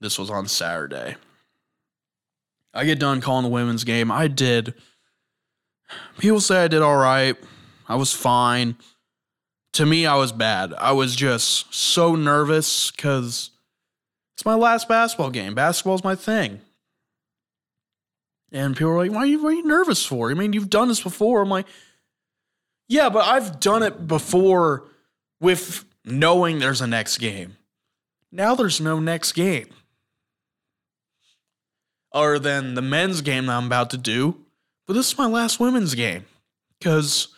[0.02, 1.16] This was on Saturday.
[2.74, 4.12] I get done calling the women's game.
[4.12, 4.74] I did.
[6.18, 7.38] People say I did all right.
[7.88, 8.76] I was fine.
[9.74, 10.74] To me, I was bad.
[10.74, 13.52] I was just so nervous because
[14.34, 15.54] it's my last basketball game.
[15.54, 16.62] Basketball's my thing.
[18.52, 20.32] And people are like, why are, you, why are you nervous for?
[20.32, 21.41] I mean, you've done this before.
[21.41, 21.68] I'm like,
[22.89, 24.84] yeah, but I've done it before
[25.39, 27.58] with knowing there's a next game.
[28.32, 29.68] Now there's no next game.
[32.14, 34.38] Other than the men's game that I'm about to do.
[34.86, 36.26] But this is my last women's game.
[36.78, 37.30] Because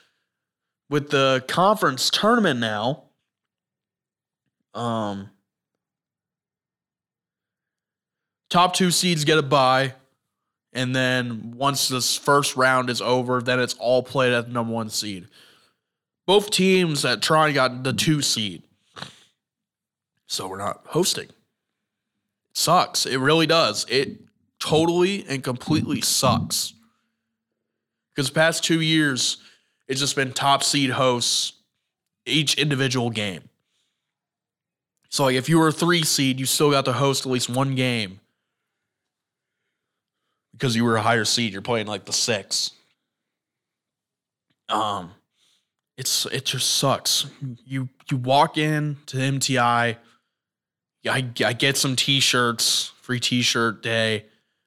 [0.89, 3.03] with the conference tournament now,
[4.73, 5.29] um,
[8.49, 9.93] top two seeds get a bye.
[10.71, 14.73] And then once this first round is over, then it's all played at the number
[14.73, 15.27] one seed.
[16.25, 18.63] Both teams at Trine got the two seed.
[20.25, 21.29] So we're not hosting.
[22.53, 23.05] Sucks.
[23.05, 23.85] It really does.
[23.89, 24.19] It
[24.63, 26.73] totally and completely sucks.
[28.15, 29.37] Because the past two years,
[29.87, 31.53] it's just been top seed hosts
[32.25, 33.49] each individual game.
[35.09, 37.49] So like if you were a three seed, you still got to host at least
[37.49, 38.19] one game
[40.53, 41.51] because you were a higher seed.
[41.51, 42.71] You're playing like the six.
[44.69, 45.11] Um,
[45.97, 47.25] it's it just sucks.
[47.65, 49.97] You you walk in to MTI.
[51.05, 54.25] I I get some T-shirts, free T-shirt day.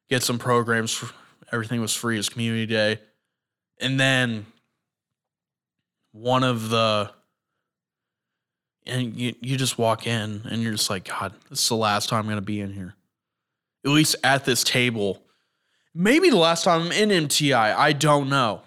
[0.09, 1.05] Get some programs.
[1.53, 3.01] Everything was free as community day,
[3.81, 4.47] and then
[6.13, 7.11] one of the
[8.87, 12.09] and you you just walk in and you're just like God, this is the last
[12.09, 12.95] time I'm gonna be in here.
[13.85, 15.23] At least at this table
[15.99, 18.61] Maybe the last time I'm in MTI, I don't know.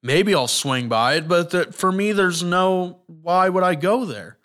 [0.00, 4.04] Maybe I'll swing by it, but the, for me, there's no why would I go
[4.04, 4.38] there?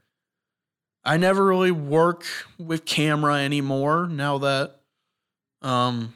[1.03, 2.25] I never really work
[2.57, 4.80] with camera anymore now that
[5.61, 6.13] um,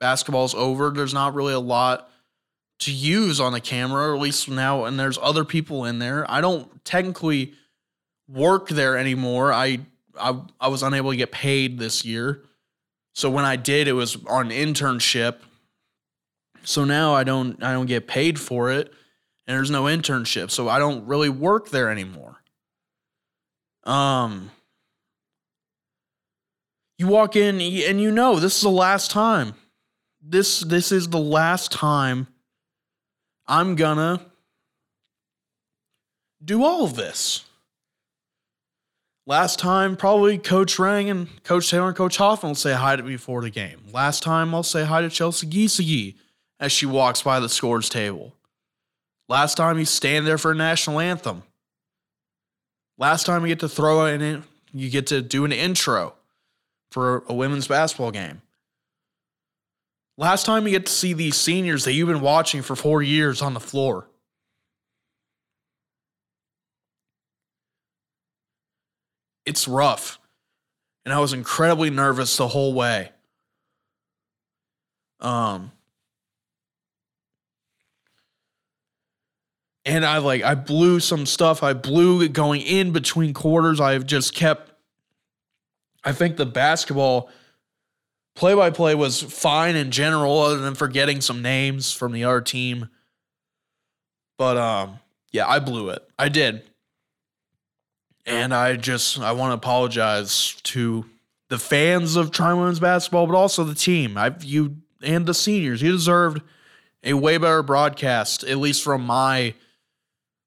[0.00, 0.90] basketball's over.
[0.90, 2.10] There's not really a lot
[2.80, 6.30] to use on the camera, or at least now, and there's other people in there.
[6.30, 7.54] I don't technically
[8.28, 9.52] work there anymore.
[9.52, 9.80] I
[10.18, 12.42] I, I was unable to get paid this year.
[13.14, 15.38] So when I did, it was on internship.
[16.62, 18.92] So now I don't I don't get paid for it,
[19.46, 20.50] and there's no internship.
[20.50, 22.42] So I don't really work there anymore.
[23.84, 24.50] Um,
[26.98, 29.54] you walk in and you know this is the last time.
[30.20, 32.26] This this is the last time
[33.46, 34.20] I'm gonna
[36.44, 37.44] do all of this.
[39.26, 43.02] Last time, probably Coach Rang and Coach Taylor and Coach Hoffman will say hi to
[43.02, 43.78] me before the game.
[43.92, 46.14] Last time, I'll say hi to Chelsea Giesige
[46.58, 48.34] as she walks by the scores table.
[49.28, 51.42] Last time, you stand there for a national anthem.
[52.96, 56.14] Last time, you get to throw in, you get to do an intro
[56.90, 58.42] for a women's basketball game.
[60.16, 63.40] Last time, you get to see these seniors that you've been watching for four years
[63.40, 64.08] on the floor.
[69.48, 70.20] it's rough.
[71.04, 73.10] And I was incredibly nervous the whole way.
[75.20, 75.72] Um
[79.84, 81.62] and I like I blew some stuff.
[81.62, 83.80] I blew going in between quarters.
[83.80, 84.67] I've just kept
[86.04, 87.30] I think the basketball
[88.34, 92.40] play by play was fine in general, other than forgetting some names from the other
[92.40, 92.88] team.
[94.36, 95.00] But um
[95.32, 96.02] yeah, I blew it.
[96.18, 96.62] I did.
[98.24, 101.04] And I just I want to apologize to
[101.48, 104.16] the fans of Trine Women's basketball, but also the team.
[104.16, 105.82] I you and the seniors.
[105.82, 106.42] You deserved
[107.04, 109.54] a way better broadcast, at least from my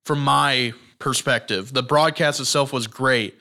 [0.05, 1.73] from my perspective.
[1.73, 3.37] The broadcast itself was great.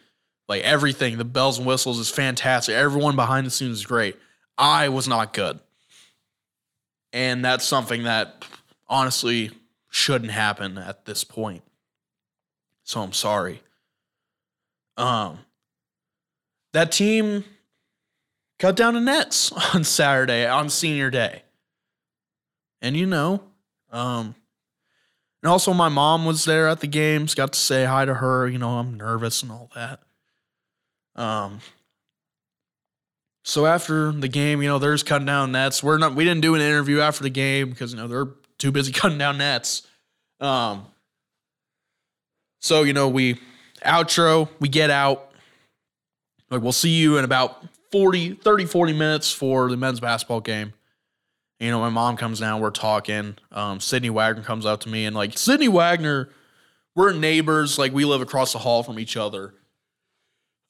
[0.51, 2.75] Like everything, the bells and whistles is fantastic.
[2.75, 4.17] Everyone behind the scenes is great.
[4.59, 5.61] I was not good.
[7.13, 8.45] And that's something that
[8.89, 9.53] honestly
[9.91, 11.63] shouldn't happen at this point.
[12.83, 13.63] So I'm sorry.
[14.97, 15.39] Um,
[16.73, 17.45] that team
[18.59, 21.43] cut down to nets on Saturday on senior day.
[22.83, 23.45] And you know,
[23.93, 24.35] um,
[25.45, 28.49] and also my mom was there at the games, got to say hi to her.
[28.49, 30.01] You know, I'm nervous and all that.
[31.21, 31.61] Um,
[33.45, 35.83] so after the game, you know, there's cutting down nets.
[35.83, 38.73] We're not, we didn't do an interview after the game because, you know, they're too
[38.73, 39.87] busy cutting down nets.
[40.41, 40.87] Um,
[42.61, 43.39] so, you know, we
[43.85, 45.31] outro, we get out.
[46.51, 50.73] Like we'll see you in about 40, 30, 40 minutes for the men's basketball game.
[51.59, 53.37] You know, my mom comes down, we're talking.
[53.53, 56.31] Um, Sydney Wagner comes up to me and like Sydney Wagner,
[56.97, 59.53] we're neighbors, like we live across the hall from each other.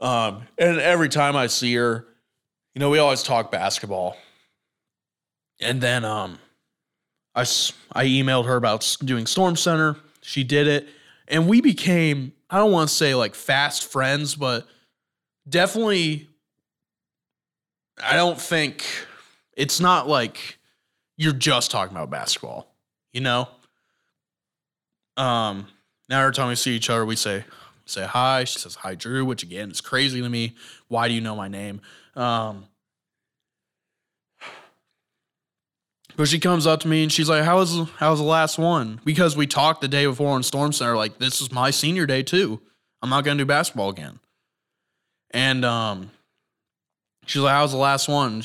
[0.01, 2.07] Um, and every time I see her,
[2.75, 4.17] you know, we always talk basketball.
[5.61, 6.39] And then um,
[7.35, 9.97] I, I emailed her about doing Storm Center.
[10.23, 10.89] She did it.
[11.29, 14.67] And we became, I don't want to say like fast friends, but
[15.49, 16.29] definitely,
[18.03, 18.85] I don't think
[19.57, 20.59] it's not like
[21.19, 22.75] you're just talking about basketball,
[23.13, 23.49] you know?
[25.19, 25.69] Um,
[26.09, 27.45] now every time we see each other, we say,
[27.91, 28.45] say hi.
[28.45, 30.55] She says hi, Drew, which again is crazy to me.
[30.89, 31.81] Why do you know my name?
[32.17, 32.67] Um,
[36.17, 38.59] but she comes up to me and she's like, "How was how was the last
[38.59, 42.07] one?" Because we talked the day before in Storm Center, like this is my senior
[42.07, 42.61] day too.
[43.03, 44.21] I'm not gonna do basketball again.
[45.31, 46.11] And um,
[47.27, 48.43] she's like, "How was the last one?"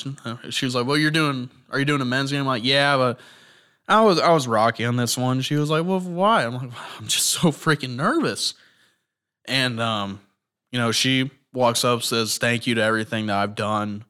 [0.52, 1.50] She was like, "Well, you're doing.
[1.70, 3.20] Are you doing a men's game?" I'm like, "Yeah, but."
[3.88, 5.42] I was I was rocky on this one.
[5.42, 8.56] She was like, "Well, why?" I'm like, "I'm just so freaking nervous."
[9.48, 10.22] And um,
[10.72, 14.06] you know, she walks up, says thank you to everything that I've done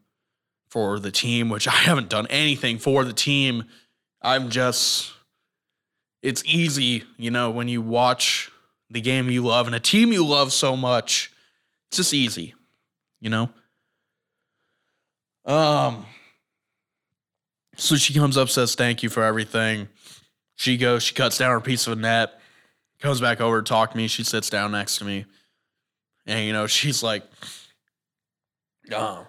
[0.70, 3.66] for the team, which I haven't done anything for the team.
[4.22, 5.14] I'm just
[6.22, 8.52] it's easy, you know, when you watch
[8.90, 11.32] the game you love and a team you love so much.
[11.90, 12.56] It's just easy,
[13.22, 13.50] you know?
[15.46, 16.06] Um
[17.78, 19.88] so she comes up, says thank you for everything.
[20.56, 22.35] She goes, she cuts down her piece of a net,
[23.06, 24.08] comes back over to talk to me.
[24.08, 25.26] She sits down next to me.
[26.26, 27.24] And, you know, she's like,
[28.92, 29.28] oh,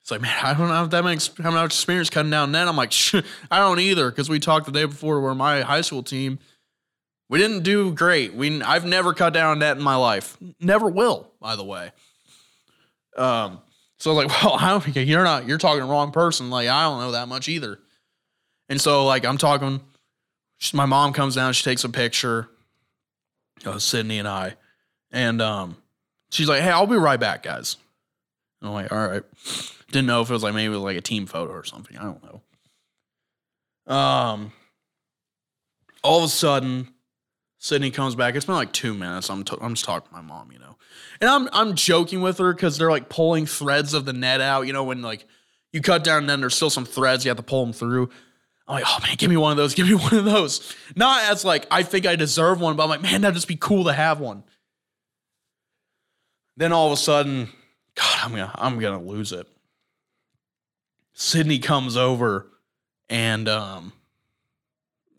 [0.00, 2.68] it's like, man, I don't have that much, how much experience cutting down net.
[2.68, 2.92] I'm like,
[3.50, 4.10] I don't either.
[4.10, 6.38] Cause we talked the day before where my high school team,
[7.28, 8.32] we didn't do great.
[8.32, 10.38] We, I've never cut down net in my life.
[10.60, 11.90] Never will, by the way.
[13.16, 13.60] Um,
[13.98, 16.48] so I was like, well, I don't think you're not, you're talking the wrong person.
[16.50, 17.80] Like, I don't know that much either.
[18.70, 19.80] And so, like, I'm talking,
[20.58, 22.48] she- my mom comes down, she takes a picture
[23.64, 24.54] of Sydney and I.
[25.10, 25.76] And um,
[26.30, 27.76] she's like, hey, I'll be right back, guys.
[28.60, 29.22] And I'm like, all right.
[29.90, 31.96] Didn't know if it was like maybe was like a team photo or something.
[31.96, 33.94] I don't know.
[33.94, 34.52] Um,
[36.02, 36.88] all of a sudden,
[37.58, 38.34] Sydney comes back.
[38.34, 39.30] It's been like two minutes.
[39.30, 40.76] I'm, I'm just talking to my mom, you know,
[41.20, 44.66] and I'm I'm joking with her because they're like pulling threads of the net out.
[44.66, 45.26] You know, when like
[45.72, 48.10] you cut down and then there's still some threads you have to pull them through.
[48.68, 49.74] I'm like, oh man, give me one of those.
[49.74, 50.74] Give me one of those.
[50.94, 53.56] Not as like I think I deserve one, but I'm like, man, that'd just be
[53.56, 54.44] cool to have one.
[56.56, 57.48] Then all of a sudden,
[57.94, 59.46] God, I'm gonna I'm gonna lose it.
[61.14, 62.46] Sydney comes over
[63.08, 63.92] and um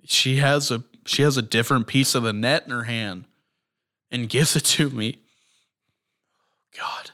[0.05, 3.25] she has a she has a different piece of the net in her hand
[4.11, 5.19] and gives it to me.
[6.77, 7.11] God.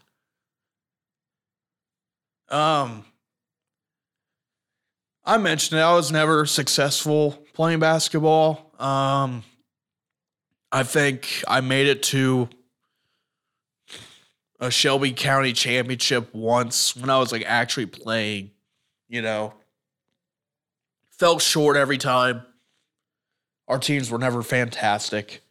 [2.50, 3.06] Um
[5.26, 8.72] I mentioned it, I was never successful playing basketball.
[8.80, 9.44] Um
[10.72, 12.50] I think I made it to
[14.60, 18.52] a Shelby County championship once when I was like actually playing,
[19.08, 19.54] you know.
[21.12, 22.42] Felt short every time.
[23.68, 25.42] Our teams were never fantastic.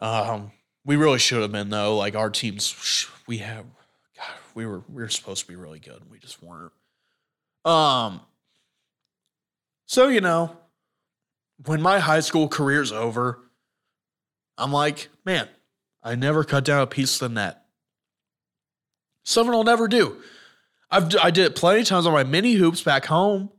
[0.00, 0.50] Um,
[0.84, 1.96] we really should have been though.
[1.96, 3.64] Like our teams, we have,
[4.16, 6.00] God, we were we were supposed to be really good.
[6.00, 6.72] And we just weren't.
[7.66, 8.20] Um.
[9.86, 10.56] So you know,
[11.64, 13.40] when my high school career's over,
[14.56, 15.48] I'm like, man,
[16.02, 17.62] I never cut down a piece of the net.
[19.24, 20.16] Something I'll never do.
[20.90, 23.50] I've I did it plenty of times on my mini hoops back home.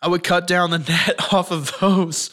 [0.00, 0.78] I would cut down the
[1.08, 2.30] net off of those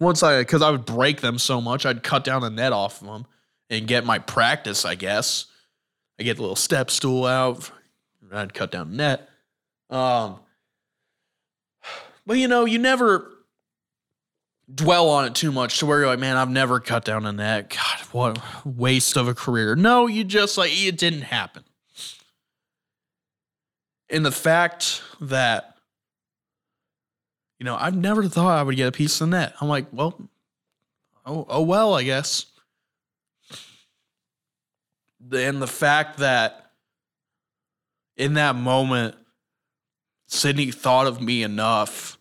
[0.00, 1.86] once I because I would break them so much.
[1.86, 3.26] I'd cut down the net off of them
[3.70, 4.84] and get my practice.
[4.84, 5.46] I guess
[6.18, 7.70] I get the little step stool out.
[8.32, 9.28] I'd cut down the net.
[9.90, 10.40] Um,
[12.26, 13.30] but you know, you never
[14.72, 17.32] dwell on it too much to where you're like, man, I've never cut down a
[17.32, 17.70] net.
[17.70, 19.76] God, what a waste of a career.
[19.76, 21.64] No, you just like it didn't happen.
[24.08, 25.76] And the fact that,
[27.58, 29.54] you know, I've never thought I would get a piece of the net.
[29.60, 30.18] I'm like, well,
[31.26, 32.46] oh, oh well, I guess.
[35.32, 36.70] And the fact that
[38.16, 39.16] in that moment,
[40.26, 42.18] Sydney thought of me enough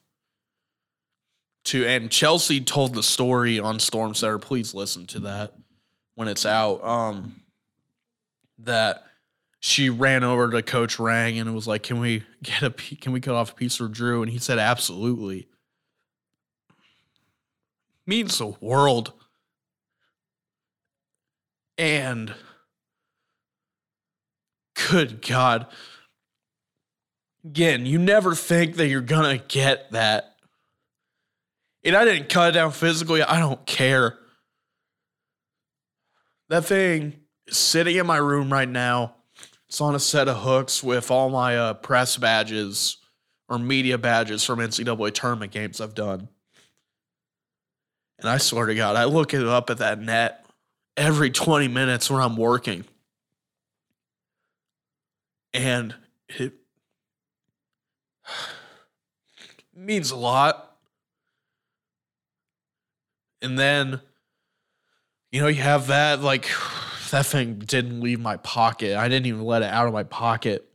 [1.66, 4.38] to and Chelsea told the story on Storm Center.
[4.38, 5.54] Please listen to that
[6.16, 6.84] when it's out.
[6.84, 7.42] Um
[8.60, 9.04] that
[9.60, 13.22] she ran over to Coach Rang and was like, "Can we get a can we
[13.22, 15.48] cut off a piece for Drew?" And he said, "Absolutely."
[18.06, 19.14] Means the world.
[21.78, 22.36] And
[24.90, 25.68] good God.
[27.46, 30.34] Again, you never think that you're gonna get that
[31.84, 33.22] and I didn't cut it down physically.
[33.22, 34.18] I don't care.
[36.50, 37.20] That thing,
[37.50, 39.16] sitting in my room right now.
[39.68, 42.98] It's on a set of hooks with all my uh, press badges
[43.50, 46.30] or media badges from NCAA tournament games I've done.
[48.20, 50.46] And I swear to God, I look it up at that net
[50.96, 52.86] every 20 minutes when I'm working.
[55.56, 55.96] And
[56.30, 56.54] it
[59.76, 60.78] means a lot.
[63.42, 64.00] And then,
[65.32, 66.50] you know, you have that, like,
[67.12, 68.98] that thing didn't leave my pocket.
[68.98, 70.68] I didn't even let it out of my pocket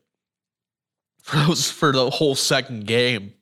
[1.22, 3.32] for those for the whole second game.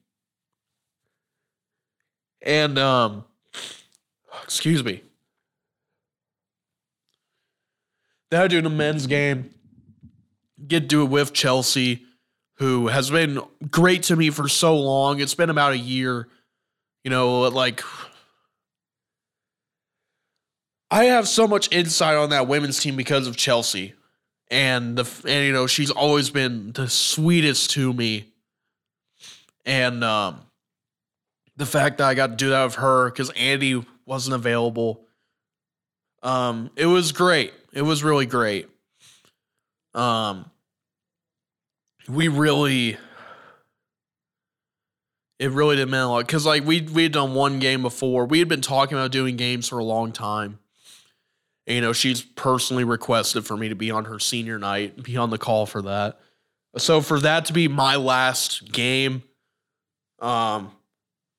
[2.43, 3.25] And um
[4.45, 5.03] excuse me.
[8.31, 9.51] Then I do the men's game.
[10.67, 12.05] Get to do it with Chelsea,
[12.59, 13.41] who has been
[13.71, 15.21] great to me for so long.
[15.21, 16.29] It's been about a year.
[17.05, 17.83] You know, like
[20.91, 23.95] I have so much insight on that women's team because of Chelsea.
[24.51, 28.33] And the and you know, she's always been the sweetest to me.
[29.65, 30.41] And um
[31.57, 35.05] the fact that I got to do that with her cuz Andy wasn't available.
[36.23, 37.53] Um it was great.
[37.73, 38.69] It was really great.
[39.95, 40.51] Um
[42.09, 42.97] we really
[45.39, 48.27] it really didn't mean a lot because like we we had done one game before.
[48.27, 50.59] We had been talking about doing games for a long time,
[51.67, 55.17] and, you know, she's personally requested for me to be on her senior night, be
[55.17, 56.19] on the call for that.
[56.79, 59.23] So for that to be my last game,
[60.21, 60.73] um,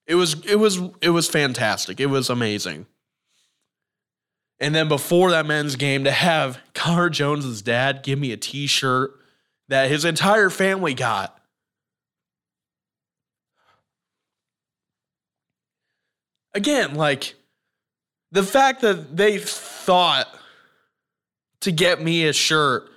[0.06, 2.00] it was it was it was fantastic.
[2.00, 2.86] It was amazing.
[4.60, 9.12] And then before that men's game, to have Connor Jones's dad give me a T-shirt
[9.70, 11.38] that his entire family got.
[16.54, 17.36] Again, like
[18.32, 20.28] the fact that they thought
[21.62, 22.90] to get me a shirt.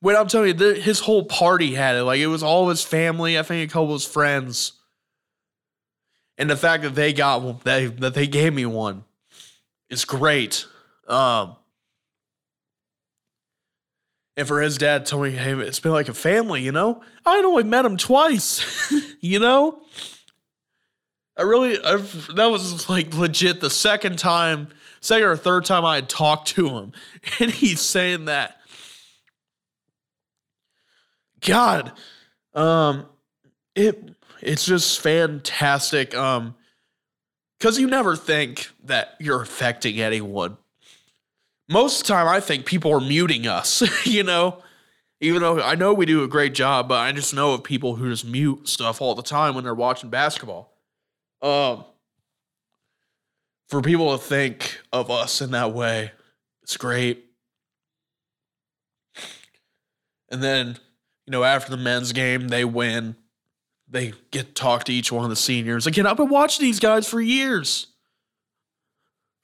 [0.00, 2.04] When I'm telling you, the, his whole party had it.
[2.04, 3.38] Like it was all his family.
[3.38, 4.72] I think a couple of his friends.
[6.38, 9.04] And the fact that they got one, they, that they gave me one,
[9.90, 10.66] is great.
[11.06, 11.56] Um,
[14.40, 17.02] and for his dad me, hey, it's been like a family, you know?
[17.24, 19.82] I'd only met him twice, you know?
[21.36, 24.68] I really, I've, that was like legit the second time
[25.00, 26.92] second or third time I had talked to him,
[27.40, 28.56] and he's saying that.
[31.40, 31.92] God,
[32.54, 33.06] um,
[33.74, 36.14] it it's just fantastic.
[36.14, 36.54] Um,
[37.58, 40.56] because you never think that you're affecting anyone.
[41.70, 43.82] Most of the time, I think people are muting us.
[44.06, 44.60] you know,
[45.20, 47.94] even though I know we do a great job, but I just know of people
[47.94, 50.76] who just mute stuff all the time when they're watching basketball.
[51.40, 51.84] Um,
[53.68, 56.10] for people to think of us in that way,
[56.64, 57.24] it's great.
[60.28, 60.76] And then,
[61.26, 63.14] you know, after the men's game, they win.
[63.88, 65.86] They get to talk to each one of the seniors.
[65.86, 67.86] Again, I've been watching these guys for years.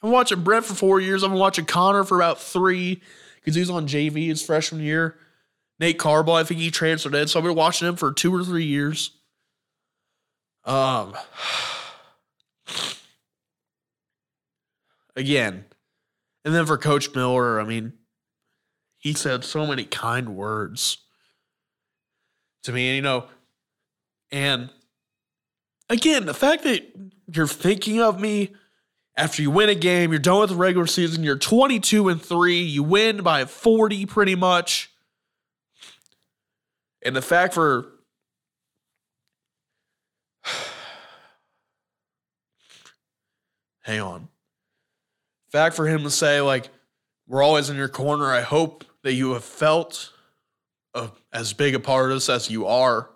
[0.06, 1.24] I'm watching Brett for four years.
[1.24, 3.02] I've been watching Connor for about three
[3.34, 5.16] because he was on JV his freshman year.
[5.80, 7.26] Nate Carble, I think he transferred in.
[7.26, 9.10] So I've been watching him for two or three years.
[10.64, 11.14] Um,
[15.16, 15.64] again.
[16.44, 17.92] And then for Coach Miller, I mean,
[18.98, 20.98] he said so many kind words
[22.62, 23.24] to me, and you know,
[24.30, 24.70] and
[25.90, 26.86] again, the fact that
[27.32, 28.54] you're thinking of me
[29.16, 32.60] after you win a game, you're done with the regular season, you're 22 and 3,
[32.60, 34.90] you win by 40 pretty much.
[37.02, 37.92] And the fact for
[43.82, 44.28] hang on
[45.50, 46.68] fact for him to say like
[47.26, 50.12] we're always in your corner i hope that you have felt
[51.32, 53.08] as big a part of us as you are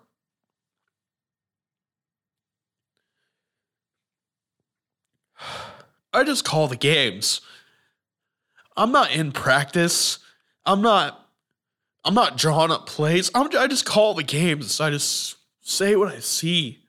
[6.12, 7.40] i just call the games
[8.76, 10.18] i'm not in practice
[10.66, 11.28] i'm not
[12.04, 16.12] i'm not drawing up plays I'm, i just call the games i just say what
[16.12, 16.84] i see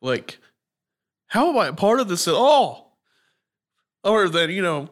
[0.00, 0.38] like
[1.30, 2.98] how am I a part of this at all?
[4.02, 4.88] Other than, you know,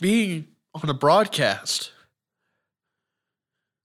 [0.00, 1.92] being on a broadcast.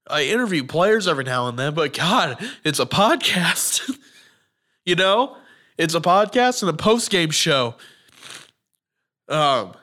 [0.10, 3.95] I interview players every now and then, but God, it's a podcast.
[4.86, 5.38] you know?
[5.77, 7.75] It's a podcast and a post game show.
[9.27, 9.73] Um,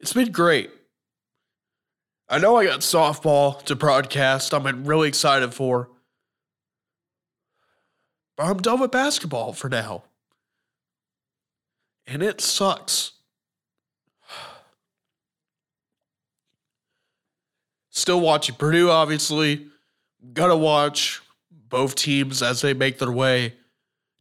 [0.00, 0.70] it's been great.
[2.28, 4.52] I know I got softball to broadcast.
[4.52, 5.88] I'm really excited for.
[8.36, 10.04] But I'm done with basketball for now.
[12.06, 13.12] And it sucks.
[17.90, 19.66] Still watching Purdue, obviously.
[20.32, 23.54] Gotta watch both teams as they make their way,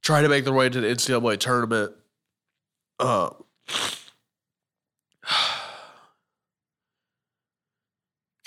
[0.02, 1.94] try to make their way to the NCAA tournament.
[3.00, 3.30] Uh,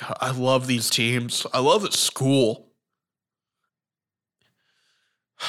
[0.00, 1.46] God, I love these teams.
[1.52, 2.68] I love the school.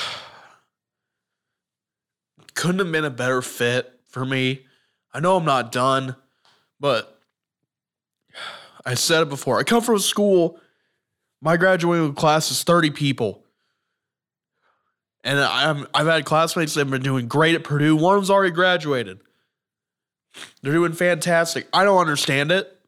[2.53, 4.65] Couldn't have been a better fit for me.
[5.13, 6.15] I know I'm not done,
[6.79, 7.21] but
[8.85, 9.59] I said it before.
[9.59, 10.59] I come from a school,
[11.41, 13.43] my graduating class is 30 people.
[15.23, 17.95] And I'm, I've had classmates that have been doing great at Purdue.
[17.95, 19.19] One of them's already graduated.
[20.61, 21.67] They're doing fantastic.
[21.73, 22.79] I don't understand it.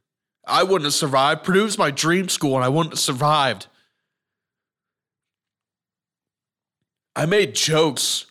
[0.45, 1.43] I wouldn't have survived.
[1.43, 3.67] Purdue's my dream school, and I wouldn't have survived.
[7.15, 8.25] I made jokes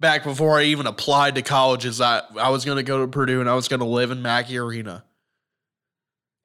[0.00, 2.00] back before I even applied to colleges.
[2.00, 4.22] I, I was going to go to Purdue and I was going to live in
[4.22, 5.04] Mackey Arena.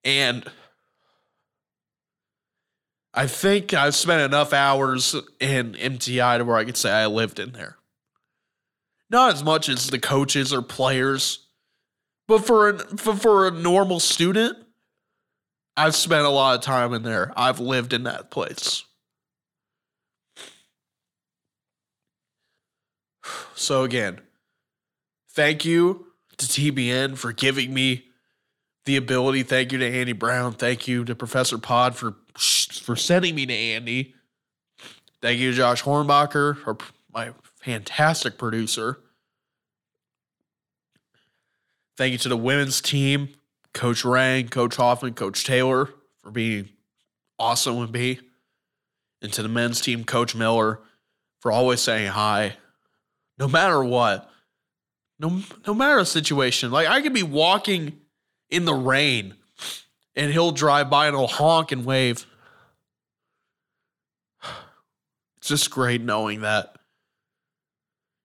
[0.03, 0.45] And
[3.17, 7.39] I think I've spent enough hours in MTI to where I could say I lived
[7.39, 7.77] in there.
[9.09, 11.47] Not as much as the coaches or players,
[12.27, 14.57] but for, an, for, for a normal student,
[15.77, 17.31] I've spent a lot of time in there.
[17.37, 18.83] I've lived in that place.
[23.55, 24.19] So, again,
[25.31, 28.07] thank you to TBN for giving me
[28.83, 29.43] the ability.
[29.43, 30.51] Thank you to Andy Brown.
[30.53, 34.13] Thank you to Professor Pod for for sending me to Andy.
[35.21, 36.79] Thank you Josh Hornbacher,
[37.13, 37.31] my
[37.61, 38.99] fantastic producer.
[41.97, 43.29] Thank you to the women's team,
[43.73, 45.89] Coach Rang, Coach Hoffman, Coach Taylor
[46.21, 46.69] for being
[47.39, 48.19] awesome with me.
[49.21, 50.81] And to the men's team, Coach Miller
[51.39, 52.57] for always saying hi
[53.37, 54.29] no matter what.
[55.19, 56.71] No, no matter the situation.
[56.71, 57.99] Like I could be walking
[58.49, 59.35] in the rain
[60.15, 62.25] and he'll drive by and he'll honk and wave.
[65.37, 66.75] It's just great knowing that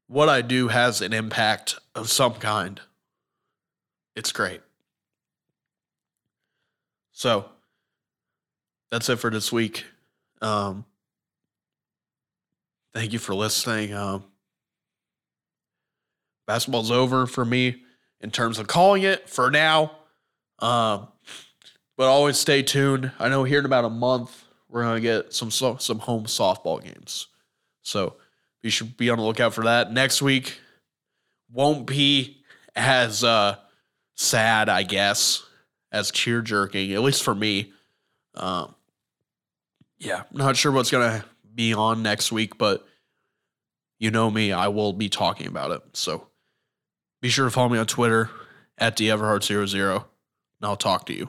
[0.07, 2.81] what I do has an impact of some kind.
[4.17, 4.61] It's great.
[7.13, 7.45] So
[8.91, 9.85] that's it for this week.
[10.41, 10.85] Um,
[12.95, 13.93] thank you for listening.
[13.93, 14.25] Um,
[16.47, 17.83] basketball's over for me
[18.21, 19.93] in terms of calling it for now.
[20.59, 21.09] Um,
[22.01, 23.13] but always stay tuned.
[23.19, 27.27] I know here in about a month we're gonna get some some home softball games,
[27.83, 28.17] so
[28.63, 29.93] you should be on the lookout for that.
[29.93, 30.61] Next week
[31.53, 32.39] won't be
[32.75, 33.57] as uh,
[34.15, 35.43] sad, I guess,
[35.93, 37.71] as cheer jerking, at least for me.
[38.33, 38.75] Um,
[39.99, 41.23] yeah, not sure what's gonna
[41.55, 42.89] be on next week, but
[43.99, 45.83] you know me, I will be talking about it.
[45.93, 46.29] So
[47.21, 48.31] be sure to follow me on Twitter
[48.79, 50.05] at DEverhard00, and
[50.63, 51.29] I'll talk to you